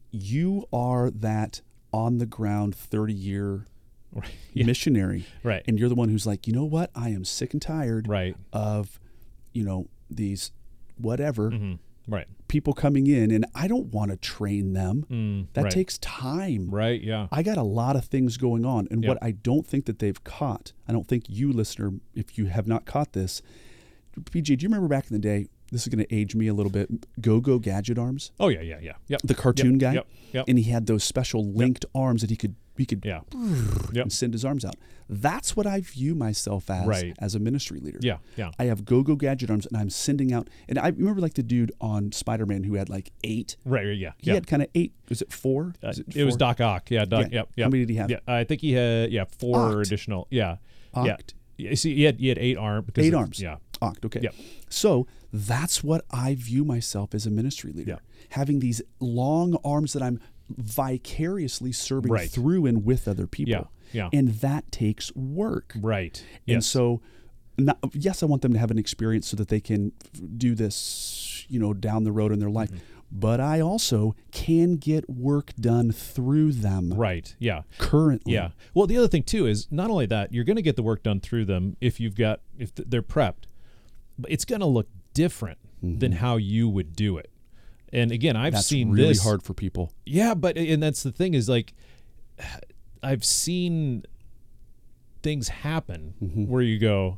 [0.09, 1.61] You are that
[1.93, 3.65] on the ground thirty year
[4.11, 4.31] Right.
[4.53, 4.65] Yeah.
[4.65, 5.63] missionary." Right.
[5.67, 6.89] and you're the one who's like, you know what?
[6.95, 8.35] I am sick and tired Right.
[8.51, 8.99] of,
[9.53, 10.51] you know, these
[10.97, 11.73] whatever hmm
[12.07, 12.25] Right.
[12.47, 15.05] people coming in, and I don't want to train them.
[15.09, 15.71] Mm, That right.
[15.71, 16.69] takes time.
[16.69, 16.99] Right.
[17.01, 17.27] Yeah.
[17.31, 19.09] I got a lot of things going on, and Yeah.
[19.09, 22.67] what I don't think that they've caught, I don't think you, listener, if you have
[22.67, 23.41] not caught this,
[24.25, 25.45] PJ, do you remember back in the day?
[25.71, 26.89] This is going to age me a little bit.
[27.21, 28.61] Go Go Gadget Arms, Oh yeah.
[28.61, 28.79] Yeah.
[28.81, 28.93] Yeah.
[29.07, 29.21] Yep.
[29.23, 30.07] the cartoon Yep, guy, Yep.
[30.33, 30.45] Yep.
[30.49, 33.21] and he had those special linked arms that he could he could Yeah.
[33.93, 34.03] Yep.
[34.03, 34.75] and send his arms out.
[35.07, 37.13] That's what I view myself as Right.
[37.19, 37.99] as a ministry leader.
[38.01, 38.17] Yeah.
[38.37, 38.51] Yeah.
[38.57, 41.43] I have go go gadget arms and I'm sending out and I remember like the
[41.43, 43.57] dude on Spider Man who had like eight.
[43.65, 43.97] Right.
[43.97, 44.11] Yeah.
[44.17, 44.35] He yeah.
[44.35, 44.93] had kind of eight.
[45.09, 45.73] Was it four?
[45.83, 46.37] Uh, Was it, was?
[46.37, 46.89] Doc Ock.
[46.89, 47.05] Yeah.
[47.05, 47.23] Doc.
[47.31, 47.39] Yeah.
[47.39, 47.49] Yep.
[47.57, 47.65] Yep.
[47.65, 48.09] How many did he have?
[48.09, 48.19] Yeah.
[48.27, 49.81] I think he had yeah four Oct.
[49.85, 50.27] additional.
[50.29, 50.57] Yeah.
[50.95, 51.01] Yeah.
[51.17, 51.33] Oct.
[51.57, 51.75] Yeah.
[51.75, 52.89] See, he had he had eight arms.
[52.97, 53.39] Eight of- arms.
[53.41, 53.57] Yeah.
[53.81, 54.19] Oct, okay.
[54.21, 54.35] Yep.
[54.69, 57.99] So that's what I view myself as a ministry leader.
[58.29, 60.19] Having these long arms that I'm
[60.57, 62.29] vicariously serving Right.
[62.29, 63.51] through and with other people.
[63.51, 63.63] Yeah.
[63.93, 64.09] Yeah.
[64.13, 65.73] And that takes work.
[65.79, 66.23] Right.
[66.47, 66.67] And Yes.
[66.67, 67.01] so,
[67.57, 69.91] not, yes, I want them to have an experience so that they can
[70.37, 72.69] do this, you know, down the road in their life.
[72.71, 72.85] Mm-hmm.
[73.13, 77.35] But I also can get work done through them right.
[77.39, 77.63] Yeah.
[77.77, 78.33] currently.
[78.33, 78.51] Yeah.
[78.73, 81.03] Well, the other thing too is not only that you're going to get the work
[81.03, 83.43] done through them if you've got if th- they're prepped,
[84.17, 87.30] but it's going to look different than how you would do it.
[87.93, 88.53] And again, I've.
[88.53, 89.23] That's seen really this.
[89.23, 89.91] hard for people.
[90.05, 91.73] Yeah, but and that's the thing is like
[93.03, 94.03] I've seen
[95.23, 96.45] things happen Mm-hmm.
[96.47, 97.17] where you go,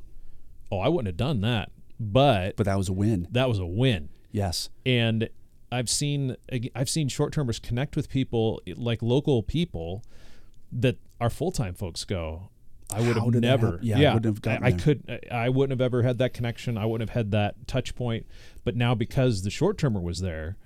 [0.72, 3.28] "Oh, I wouldn't have done that," but, But that was a win.
[3.32, 4.10] that was a win.
[4.32, 4.70] Yes.
[4.86, 5.30] And
[5.72, 6.36] I've seen
[6.76, 10.04] I've seen short termers connect with people like local people
[10.72, 12.50] that our full time folks go.
[12.94, 13.66] I would How have never.
[13.74, 13.80] happen?
[13.86, 15.28] Yeah, I wouldn't have gotten I, I could.
[15.32, 16.78] I wouldn't have ever had that connection.
[16.78, 18.26] I wouldn't have had that touch point.
[18.64, 20.58] But now because the short termer was there,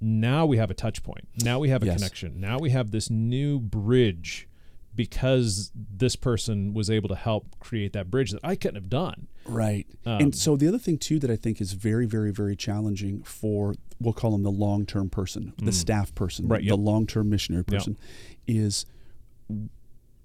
[0.00, 1.26] now we have a touch point.
[1.42, 1.96] Now we have a Yes.
[1.96, 2.40] connection.
[2.40, 4.48] Now we have this new bridge
[4.94, 9.26] because this person was able to help create that bridge that I couldn't have done.
[9.44, 9.86] Right.
[10.06, 13.22] Um, and so the other thing too that I think is very, very, very challenging
[13.22, 16.50] for we'll call them the long term person, the staff person, Mm.
[16.50, 16.78] Right, the yep.
[16.78, 17.96] long term missionary person,
[18.46, 18.86] is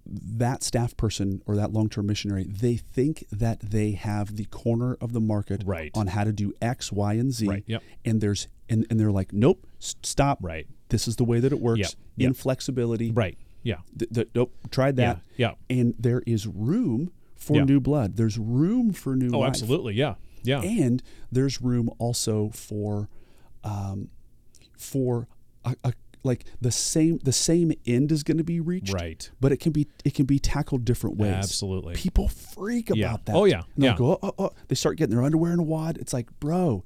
[0.06, 4.98] that staff person or that long term missionary, they think that they have the corner
[5.02, 5.92] of the market Right.
[5.94, 7.48] on how to do X, Y, and Z.
[7.48, 7.84] Right, yep.
[8.06, 10.40] And there's and, and they're like, Nope, stop.
[10.42, 10.68] Right.
[10.90, 11.80] This is the way that it works.
[11.80, 12.28] Yep, yep.
[12.28, 13.12] Inflexibility.
[13.12, 13.38] Right.
[13.64, 13.78] Yeah.
[13.98, 15.22] Th- th- nope, tried that.
[15.38, 15.54] Yeah.
[15.70, 17.64] And there is room for Yeah.
[17.66, 18.16] new blood.
[18.18, 19.50] There's room for new Oh, life.
[19.50, 19.94] absolutely.
[19.94, 20.16] Yeah.
[20.44, 20.62] Yeah.
[20.62, 23.08] And there's room also for,
[23.64, 24.10] um,
[24.78, 25.28] for
[25.64, 29.30] a, a like the same the same end is going to be reached, Right.
[29.40, 31.34] But it can be it can be tackled different ways.
[31.34, 31.96] Absolutely.
[31.96, 33.08] People freak Yeah.
[33.10, 33.36] about that.
[33.36, 33.64] Oh, yeah.
[33.76, 33.96] And Yeah.
[33.98, 34.50] go, oh, oh, oh.
[34.68, 35.98] They start getting their underwear in a wad.
[35.98, 36.84] It's like, bro,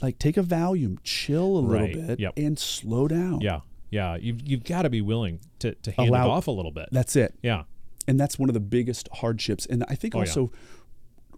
[0.00, 1.94] like take a Valium, chill a little Right.
[1.94, 2.32] bit, Yep.
[2.36, 3.40] and slow down.
[3.40, 3.60] Yeah.
[3.90, 4.16] Yeah.
[4.16, 6.88] You've, you've got to be willing to, to hand Allow- it off a little bit.
[6.92, 7.34] That's it.
[7.42, 7.64] yeah.
[8.08, 10.22] and that's one of the biggest hardships and i think Oh, yeah.
[10.26, 10.50] also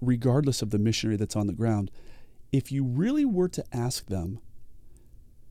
[0.01, 1.91] regardless of the missionary that's on the ground
[2.53, 4.39] if you really were to ask them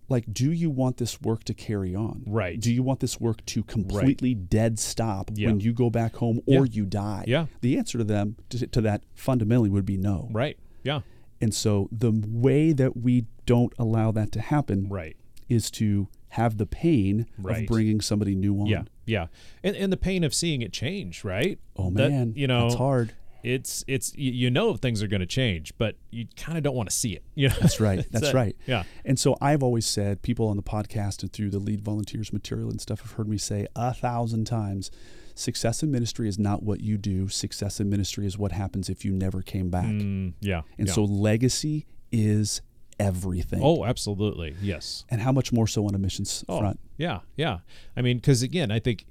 [0.10, 2.60] like do you want this work to carry on Right.
[2.60, 5.48] do you want this work to completely dead stop Yeah.
[5.48, 6.72] when you go back home or Yeah.
[6.72, 7.46] you die Yeah.
[7.62, 10.58] the answer to them to, to that fundamentally would be no Right.
[10.84, 11.02] Yeah.
[11.42, 15.16] and so the way that we don't allow that to happen Right.
[15.50, 17.62] is to have the pain Right.
[17.62, 18.84] of bringing somebody new on Yeah.
[19.06, 19.28] Yeah.
[19.64, 21.60] And, and the pain of seeing it change, right?
[21.76, 25.26] oh That, man you know, it's hard It's, it's, you, know, things are going to
[25.26, 27.24] change, but you kind of don't want to see it.
[27.36, 27.56] You know?
[27.60, 28.06] That's right.
[28.12, 28.56] That's So, right.
[28.66, 28.84] Yeah.
[29.04, 32.70] And so I've always said, people on the podcast and through the lead volunteers material
[32.70, 34.92] and stuff have heard me say a thousand times
[35.36, 37.28] success in ministry is not what you do.
[37.28, 39.86] Success in ministry is what happens if you never came back.
[39.86, 40.62] Mm, yeah.
[40.78, 40.94] And yeah.
[40.94, 42.62] so legacy is
[43.00, 43.60] everything.
[43.64, 44.56] Oh, absolutely.
[44.62, 45.06] Yes.
[45.10, 46.80] And how much more so on a missions Oh, front?
[46.98, 47.60] yeah, yeah.
[47.98, 49.06] I mean, because again, I think,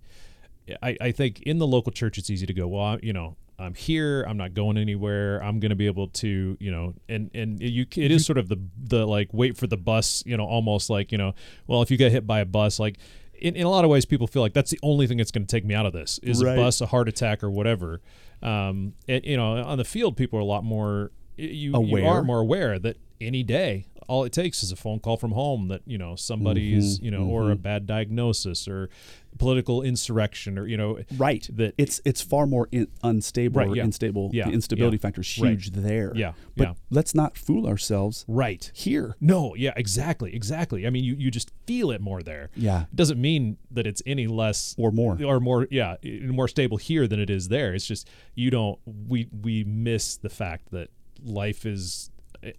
[0.80, 2.68] I, I think in the local church, it's easy to go.
[2.68, 4.22] Well, you know, I'm here.
[4.24, 5.42] I'm not going anywhere.
[5.42, 8.48] I'm going to be able to, you know, and and you, it is sort of
[8.48, 11.34] the the like wait for the bus, you know, almost like you know,
[11.66, 12.96] well, if you get hit by a bus, like.
[13.40, 15.44] In, in a lot of ways, people feel like that's the only thing that's going
[15.44, 16.52] to take me out of this is Right.
[16.52, 18.00] a bus, a heart attack, or whatever.
[18.40, 22.06] Um, and you know, on the field, people are a lot more you, you Aware.
[22.06, 25.68] are more aware that any day all it takes is a phone call from home
[25.68, 28.90] that you know somebody's Mhm, you know or a bad diagnosis or
[29.38, 31.48] political insurrection or you know Right.
[31.54, 33.84] that It's it's far more in, unstable Right, or yeah.
[33.84, 34.30] unstable.
[34.34, 35.00] Yeah, The instability yeah.
[35.00, 35.50] factor is Right.
[35.52, 36.12] huge there.
[36.14, 39.16] yeah But yeah let's not fool ourselves right here.
[39.20, 42.82] no yeah exactly exactly i mean you, you just feel it more there Yeah.
[42.82, 45.16] it doesn't mean that it's any less Or more.
[45.24, 45.96] or more yeah
[46.40, 50.28] more stable here than it is there it's just you don't we we miss the
[50.28, 50.88] fact that
[51.24, 52.10] life is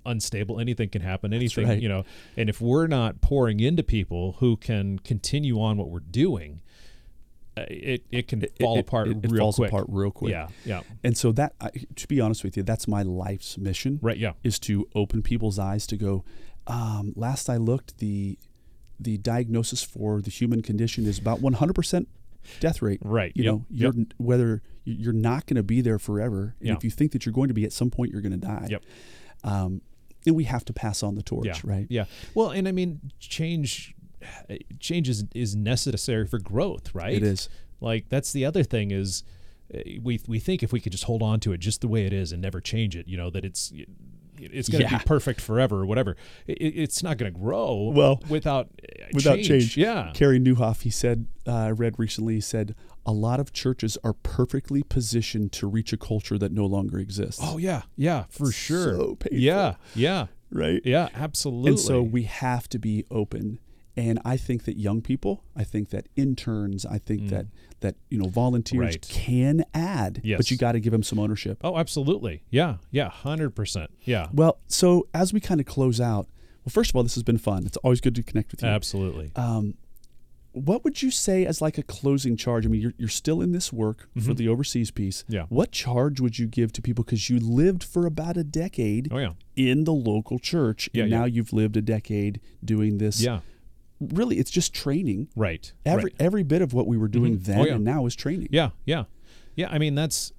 [0.05, 1.81] unstable anything can happen anything right.
[1.81, 2.03] you know
[2.37, 6.61] and if we're not pouring into people who can continue on what we're doing
[7.57, 10.11] uh, it it can It- fall it- apart it, it real falls quick apart real
[10.11, 10.31] quick.
[10.31, 13.99] yeah yeah And so that, I, to be honest with you, that's my life's mission.
[14.01, 16.23] right yeah Is to open people's eyes to go.
[16.65, 18.39] Um, last I looked, the
[18.99, 22.05] the diagnosis for the human condition is about 100%
[22.59, 22.99] death rate.
[23.03, 24.07] right You yep, know, you're yep.
[24.17, 26.73] whether you're not going to be there forever, and Yeah.
[26.75, 28.67] if you think that you're going to be at some point, you're going to die.
[28.69, 28.83] Yep.
[29.43, 29.81] Um,
[30.25, 31.85] and we have to pass on the torch, yeah right?
[31.89, 33.93] yeah well and i mean change
[34.79, 37.49] change is, is necessary for growth right It is.
[37.81, 39.23] Like that's the other thing is
[39.73, 42.05] uh, we we think if we could just hold on to it just the way
[42.05, 43.73] it is and never change it, you know, that it's
[44.51, 44.97] it's going to Yeah.
[44.99, 46.15] be perfect forever or whatever.
[46.47, 49.77] It, it's not going to grow Well, without uh, without change.
[49.77, 50.11] Yeah.
[50.13, 52.75] Carey Nieuwhof, he said, uh, I read recently, he said,
[53.05, 57.41] a lot of churches are perfectly positioned to reach a culture that no longer exists.
[57.43, 58.95] Oh yeah, yeah, for sure.
[58.95, 59.17] So.
[59.31, 60.81] Yeah, yeah, right.
[60.85, 61.71] yeah, absolutely.
[61.71, 63.59] And so we have to be open.
[63.95, 67.45] And I think that young people, I think that interns, I think that
[67.81, 68.85] that you know volunteers Mm.
[68.85, 69.01] Right.
[69.09, 70.37] can add, Yes.
[70.37, 71.59] but you got to give them some ownership.
[71.63, 72.41] oh, absolutely.
[72.49, 73.91] Yeah, yeah, hundred percent.
[74.03, 76.27] Yeah, Well, so as we kind of close out,
[76.65, 77.65] well, first of all, this has been fun.
[77.65, 78.69] It's always good to connect with you.
[78.69, 79.31] absolutely.
[79.35, 79.75] Um,
[80.53, 82.63] what would you say as like a closing charge?
[82.65, 85.23] I mean, you're, you're still in this work for the overseas piece.
[85.23, 85.33] Mm-hmm.
[85.33, 85.45] Yeah.
[85.49, 87.03] What charge would you give to people?
[87.03, 91.11] Because you lived for about a decade Oh yeah, in the local church, Yeah, and
[91.11, 91.19] yeah.
[91.19, 93.19] now you've lived a decade doing this.
[93.19, 93.39] yeah,
[94.13, 95.27] Really, it's just training.
[95.35, 95.71] right.
[95.85, 96.13] Every right.
[96.19, 97.43] every bit of what we were doing Mhm.
[97.45, 97.75] then Oh, yeah.
[97.75, 98.49] and now is training.
[98.51, 99.05] Yeah, yeah,
[99.55, 99.69] yeah.
[99.69, 100.31] I mean, that's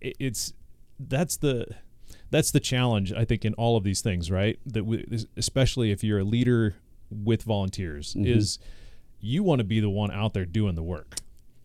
[0.00, 0.52] it- it's
[0.98, 1.66] that's the
[2.30, 4.58] that's the challenge I think in all of these things, right?
[4.66, 5.04] That we,
[5.36, 6.74] especially if you're a leader
[7.10, 8.26] with volunteers, Mm-hmm.
[8.26, 8.58] is
[9.20, 11.16] you want to be the one out there doing the work.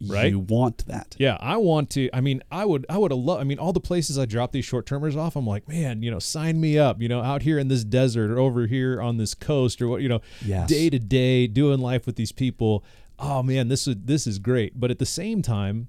[0.07, 0.31] Right?
[0.31, 1.15] You want that.
[1.19, 2.09] Yeah, I want to.
[2.13, 2.85] I mean, I would.
[2.89, 3.41] I would have loved.
[3.41, 6.09] I mean, all the places I drop these short termers off, I'm like, man, you
[6.09, 7.01] know, sign me up.
[7.01, 10.01] You know, out here in this desert or over here on this coast or what,
[10.01, 10.21] you know,
[10.65, 12.83] day to day doing life with these people.
[13.19, 14.79] Oh man, this is this is great.
[14.79, 15.87] But at the same time,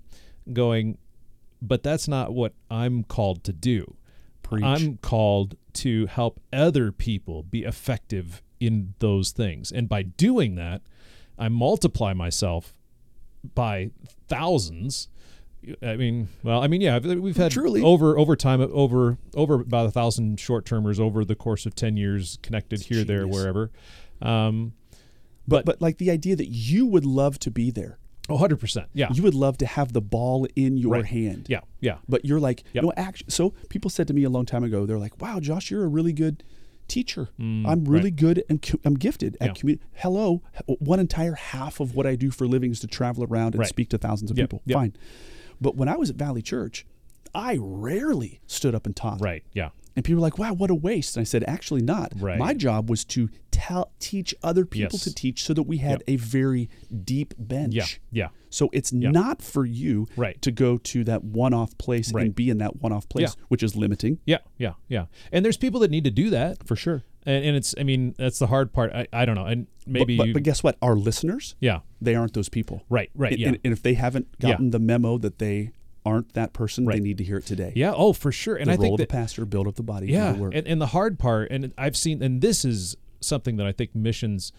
[0.52, 0.98] going,
[1.62, 3.96] but that's not what I'm called to do.
[4.42, 4.64] Preach.
[4.64, 10.82] I'm called to help other people be effective in those things, and by doing that,
[11.38, 12.74] I multiply myself
[13.54, 13.90] by
[14.28, 15.08] thousands.
[15.80, 17.82] I mean, well, I mean, yeah, we've had Truly.
[17.82, 21.96] over over time over over about a thousand short termers over the course of ten
[21.96, 23.70] years, connected here, there, wherever.
[24.20, 24.72] Um,
[25.46, 27.98] but but like the idea that you would love to be there.
[28.28, 31.04] oh, 100 percent, yeah, You would love to have the ball in your Right.
[31.06, 31.46] hand.
[31.48, 32.84] yeah, yeah, But you're like, Yep.
[32.84, 35.70] know, actually, so people said to me a long time ago, they're like, wow, Josh,
[35.72, 36.42] you're a really good
[36.92, 37.28] teacher.
[37.38, 39.52] I'm really good and cu- I'm gifted at Mm, Yeah.
[39.60, 39.84] community.
[39.94, 43.54] Hello, one entire half of what I do for a living is to travel around
[43.54, 43.68] and Right.
[43.68, 44.62] speak to thousands of Yep, people.
[44.66, 44.76] yep.
[44.76, 44.92] Fine.
[45.60, 46.84] But when I was at Valley Church,
[47.34, 49.20] I rarely stood up and taught.
[49.20, 51.16] right, yeah, And people were like, wow, what a waste.
[51.16, 52.12] And I said, actually not.
[52.16, 52.38] Right.
[52.38, 55.04] My job was to tell teach other people Yes.
[55.04, 56.02] to teach so that we had Yep.
[56.08, 56.70] a very
[57.04, 57.74] deep bench.
[57.74, 60.40] yeah, yeah, So it's not for you Right.
[60.42, 63.44] to go to that one off place and be in that one off place, Yeah.
[63.48, 65.06] which is limiting yeah, yeah, yeah.
[65.30, 67.02] And there's people that need to do that, for sure.
[67.26, 68.92] and, and it's, I mean, that's the hard part.
[68.92, 70.76] I, I don't know, and maybe, but, but, you, but guess what?
[70.82, 72.82] Our listeners, yeah, they aren't those people.
[72.88, 73.48] right, right, And, yeah.
[73.48, 74.50] and, and if they haven't Yeah.
[74.52, 75.70] gotten the memo that they
[76.04, 77.72] aren't that person, they need to hear it today.
[77.76, 77.92] Yeah.
[77.94, 78.56] Oh, for sure.
[78.56, 80.44] And the I role think of that the pastor, build up the body, yeah, the
[80.46, 83.94] and, and the hard part, and I've seen, and this is something that I think
[83.94, 84.52] missions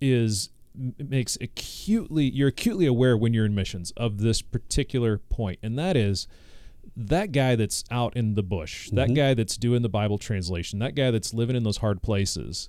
[0.00, 0.50] is
[0.98, 5.96] makes acutely you're acutely aware when you're in missions of this particular point, and that
[5.96, 6.26] is
[6.96, 9.14] that guy that's out in the bush, that Mm-hmm.
[9.14, 12.68] guy that's doing the Bible translation, that guy that's living in those hard places.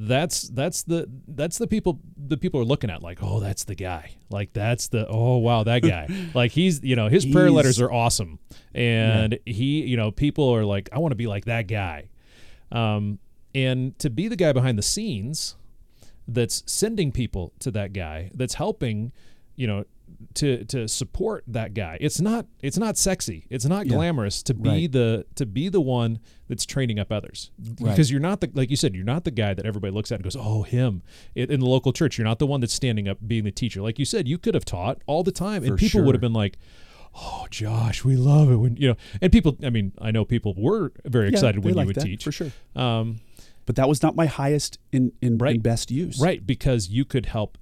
[0.00, 3.74] That's that's the that's the people the people are looking at like oh that's the
[3.74, 4.12] guy.
[4.30, 6.08] Like that's the oh wow that guy.
[6.34, 8.38] Like he's you know his prayer letters are awesome.
[8.72, 12.10] And he you know people are like I want to be like that guy.
[12.70, 13.18] Um
[13.54, 15.56] and to be the guy behind the scenes
[16.28, 19.10] that's sending people to that guy that's helping
[19.56, 19.84] you know
[20.34, 23.94] to to support that guy it's not it's not sexy it's not Yeah.
[23.94, 24.92] glamorous to be Right.
[24.92, 27.90] the to be the one that's training up others Right.
[27.90, 30.16] because you're not the like you said you're not the guy that everybody looks at
[30.16, 31.02] and goes oh him
[31.34, 33.80] in in the local church you're not the one that's standing up being the teacher
[33.80, 36.20] like you said you could have taught all the time and For people would have
[36.22, 36.58] been like
[37.14, 40.54] oh josh we love it when you know and people i mean i know people
[40.56, 42.50] were very excited when you would that, teach for sure.
[42.76, 43.20] um,
[43.66, 45.62] But that was not my highest in in, in Right.
[45.62, 46.18] best use.
[46.20, 47.58] Right, because you could help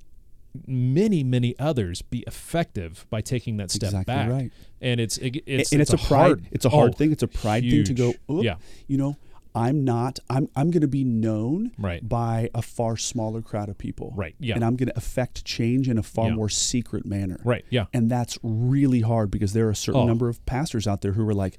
[0.67, 4.31] many, many others be effective by taking that step Exactly back.
[4.31, 4.53] right.
[4.81, 6.09] And it's it, it's and it's, a pride.
[6.27, 7.13] hard, it's a hard oh, thing.
[7.13, 8.15] It's a pride thing to go.
[8.31, 8.57] Oop, Yeah.
[8.87, 9.17] You know,
[9.55, 10.19] I'm not.
[10.29, 10.49] I'm.
[10.55, 12.07] I'm going to be known Right.
[12.07, 14.13] by a far smaller crowd of people.
[14.15, 14.55] Right, yeah.
[14.55, 16.35] And I'm going to affect change in a far Yeah.
[16.35, 17.41] more secret manner.
[17.43, 17.65] Right.
[17.71, 17.87] Yeah.
[17.95, 20.07] And that's really hard because there are a certain Oh.
[20.07, 21.57] number of pastors out there who are like,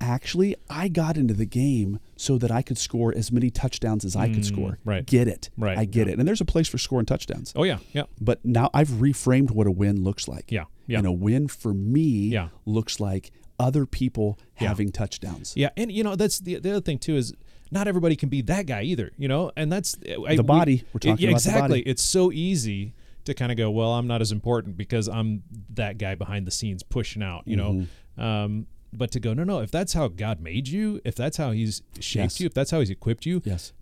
[0.00, 4.16] actually, I got into the game so that I could score as many touchdowns as
[4.16, 4.70] I could score.
[4.72, 5.06] Mm, right.
[5.06, 5.50] Get it.
[5.56, 6.14] Right, I get yeah.
[6.14, 6.18] it.
[6.18, 7.52] And there's a place for scoring touchdowns.
[7.56, 7.78] Oh yeah.
[7.92, 8.04] Yeah.
[8.20, 10.50] But now I've reframed what a win looks like.
[10.50, 10.64] Yeah.
[10.86, 10.98] Yeah.
[10.98, 12.48] And a win for me Yeah.
[12.64, 14.68] looks like other people Yeah.
[14.68, 15.54] having touchdowns.
[15.56, 15.70] Yeah.
[15.76, 17.34] And you know that's the the other thing too is
[17.70, 19.10] not everybody can be that guy either.
[19.18, 20.84] You know, and that's I, The body.
[20.92, 21.80] We're talking yeah, about the exactly.
[21.82, 22.94] It's so easy
[23.24, 25.42] to kind of go, well, I'm not as important because I'm
[25.74, 27.42] that guy behind the scenes pushing out.
[27.46, 27.72] You know.
[27.72, 28.20] Mm-hmm.
[28.20, 29.60] Um, but to go, no, no.
[29.60, 32.40] If that's how God made you, if that's how He's shaped Yes.
[32.40, 33.72] you, if that's how He's equipped you, Yes.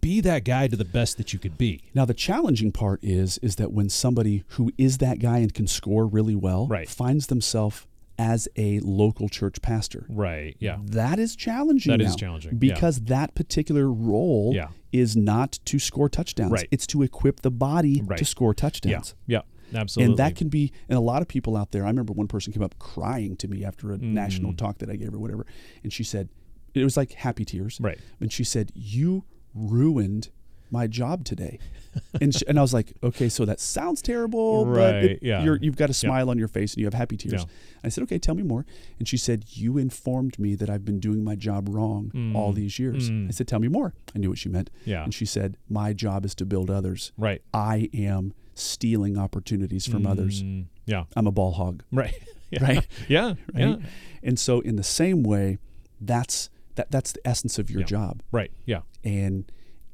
[0.00, 1.80] be that guy to the best that you could be.
[1.94, 5.66] Now the challenging part is is that when somebody who is that guy and can
[5.66, 6.88] score really well Right.
[6.88, 7.86] finds themselves
[8.18, 10.04] as a local church pastor.
[10.10, 10.54] Right.
[10.58, 10.78] Yeah.
[10.84, 11.90] That is challenging.
[11.90, 12.58] That is challenging, yeah.
[12.58, 14.68] because that particular role Yeah.
[14.92, 16.52] is not to score touchdowns.
[16.52, 16.68] Right.
[16.70, 18.18] It's to equip the body Right.
[18.18, 18.54] to score Yeah.
[18.60, 19.14] touchdowns.
[19.26, 19.40] Yeah.
[19.74, 20.12] Absolutely.
[20.12, 21.84] And that can be, and a lot of people out there.
[21.84, 24.12] I remember one person came up crying to me after a Mm.
[24.12, 25.46] national talk that I gave or whatever,
[25.82, 26.28] and she said,
[26.74, 27.78] it was like happy tears.
[27.80, 27.98] Right.
[28.20, 30.30] And she said, "You ruined
[30.72, 31.58] my job today,"
[32.20, 35.42] and she, and I was like, "Okay, so that sounds terrible, but Right, it- yeah.
[35.42, 37.50] you're, you've got a smile on your face and you have happy tears." Yeah.
[37.82, 38.64] I said, "Okay, tell me more."
[39.00, 42.78] And she said, "You informed me that I've been doing my job wrong all these
[42.78, 43.26] years." Mm.
[43.28, 44.70] I said, "Tell me more." I knew what she meant.
[44.84, 45.02] Yeah.
[45.02, 47.10] And she said, "My job is to build others.
[47.18, 47.42] Right.
[47.52, 50.42] I am stealing opportunities from others.
[50.42, 51.04] Mm, yeah.
[51.16, 52.14] I'm a ball hog." Right.
[52.52, 52.64] Yeah.
[52.64, 52.86] Right?
[53.08, 53.26] Yeah.
[53.28, 53.36] right?
[53.54, 53.76] Yeah.
[54.24, 55.58] And so in the same way,
[56.00, 57.86] that's that that's the essence of your Yeah.
[57.86, 58.22] job.
[58.32, 58.50] Right.
[58.66, 58.80] Yeah.
[59.04, 59.50] And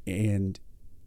[0.06, 0.58] and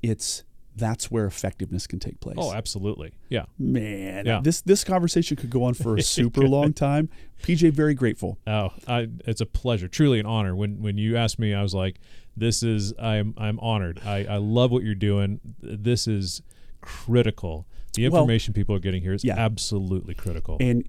[0.03, 0.43] it's
[0.76, 2.38] that's where effectiveness can take place.
[2.39, 3.14] Oh, absolutely.
[3.30, 3.45] Yeah.
[3.57, 4.41] Man, Yeah.
[4.43, 7.10] this this conversation could go on for a super long time.
[7.41, 8.38] PJ, very grateful.
[8.45, 10.55] Oh, I, it's a pleasure, truly an honor.
[10.55, 11.99] When when you asked me, I was like,
[12.38, 14.01] "This is I'm I'm honored.
[14.05, 15.39] I, I love what you're doing.
[15.62, 16.43] This is
[16.82, 17.67] critical.
[17.93, 19.36] The Well, information people are getting here is yeah.
[19.38, 20.88] absolutely critical." And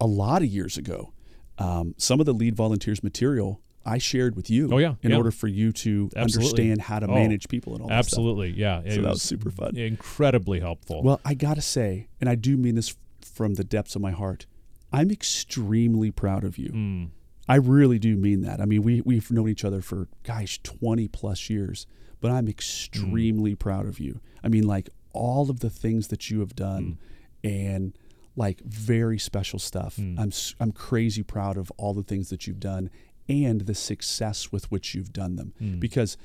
[0.00, 1.12] a lot of years ago,
[1.58, 4.70] um, some of the lead volunteers material I shared with you.
[4.72, 5.16] Oh, yeah, in yeah.
[5.16, 6.48] order for you to Absolutely.
[6.70, 8.80] understand how to Oh, manage people and all absolutely, yeah.
[8.84, 9.76] It So that was super fun.
[9.76, 11.02] incredibly helpful.
[11.02, 14.44] Well, I gotta say, and I do mean this from the depths of my heart,
[14.92, 16.70] I'm extremely proud of you.
[16.70, 17.08] Mm,
[17.48, 18.60] I really do mean that.
[18.60, 21.86] I mean, we we've known each other for gosh, 20 plus years,
[22.20, 24.20] but I'm extremely proud of you.
[24.44, 26.98] I mean, like all of the things that you have done
[27.44, 27.50] mm.
[27.50, 27.92] and
[28.36, 29.96] like very special stuff.
[29.96, 30.18] Mm.
[30.18, 32.90] I'm s- I'm crazy proud of all the things that you've done
[33.28, 35.80] and the success with which you've done them mm.
[35.80, 36.16] because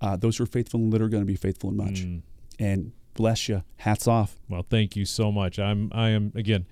[0.00, 2.06] uh, those who are faithful in little are going to be faithful in much.
[2.58, 3.62] And bless you.
[3.78, 4.36] Hats off.
[4.48, 5.58] Well, thank you so much.
[5.58, 6.66] I'm I am again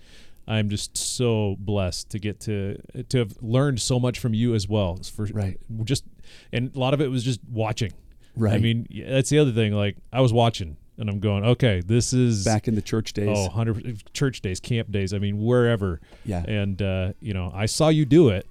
[0.47, 2.77] I'm just so blessed to get to
[3.09, 4.97] to have learned so much from you as well.
[4.97, 5.59] For Right.
[5.85, 6.05] just
[6.53, 7.93] and a lot of it was just watching.
[8.37, 8.55] Right.
[8.55, 12.13] I mean, that's the other thing like I was watching and I'm going, "Okay, this
[12.13, 13.37] is Back in the church days.
[13.37, 16.45] oh, 100 church days, camp days, I mean, wherever." Yeah.
[16.47, 18.47] And uh, you know, I saw you do it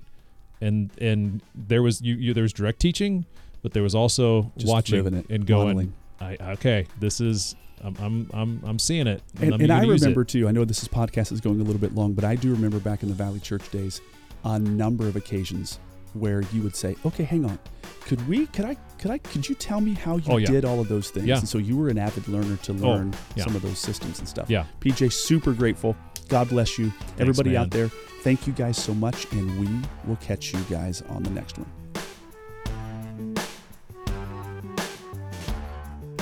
[0.61, 3.25] and and there was you, you there was direct teaching,
[3.61, 5.93] but there was also Just watching it, and going.
[6.21, 10.25] I, okay, this is I'm I'm I'm, I'm seeing it, And, I'm and I remember
[10.25, 10.47] too.
[10.47, 12.79] I know this is podcast is going a little bit long, but I do remember
[12.79, 14.01] back in the Valley Church days,
[14.43, 15.79] a number of occasions
[16.13, 17.57] where you would say, "Okay, hang on,
[18.01, 18.47] could we?
[18.47, 18.75] Could I?
[18.99, 19.17] Could I?
[19.17, 20.47] Could you tell me how you Oh, yeah.
[20.51, 21.39] did all of those things?" Yeah.
[21.39, 23.45] And so you were an avid learner to Oh, learn yeah.
[23.45, 24.49] some of those systems and stuff.
[24.49, 24.65] Yeah.
[24.81, 25.95] PJ, super grateful.
[26.27, 27.61] God bless you, everybody man.
[27.61, 27.89] out there.
[28.23, 29.67] Thank you guys so much, and we
[30.05, 31.65] will catch you guys on the next one.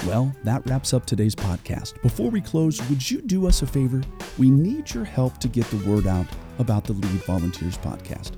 [0.06, 2.02] Well, that wraps up today's podcast.
[2.02, 4.02] Before we close, would you do us a favor?
[4.38, 6.28] We need your help to get the word out
[6.60, 8.32] about the Lead Volunteers podcast.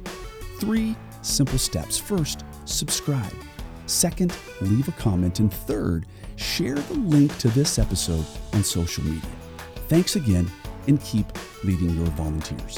[0.59, 1.97] Three simple steps.
[1.97, 3.33] First, subscribe.
[3.89, 5.39] Second, leave a comment.
[5.39, 9.29] And third, share the link to this episode on social media.
[9.87, 10.49] Thanks again
[10.87, 11.25] and keep
[11.63, 12.77] leading your volunteers.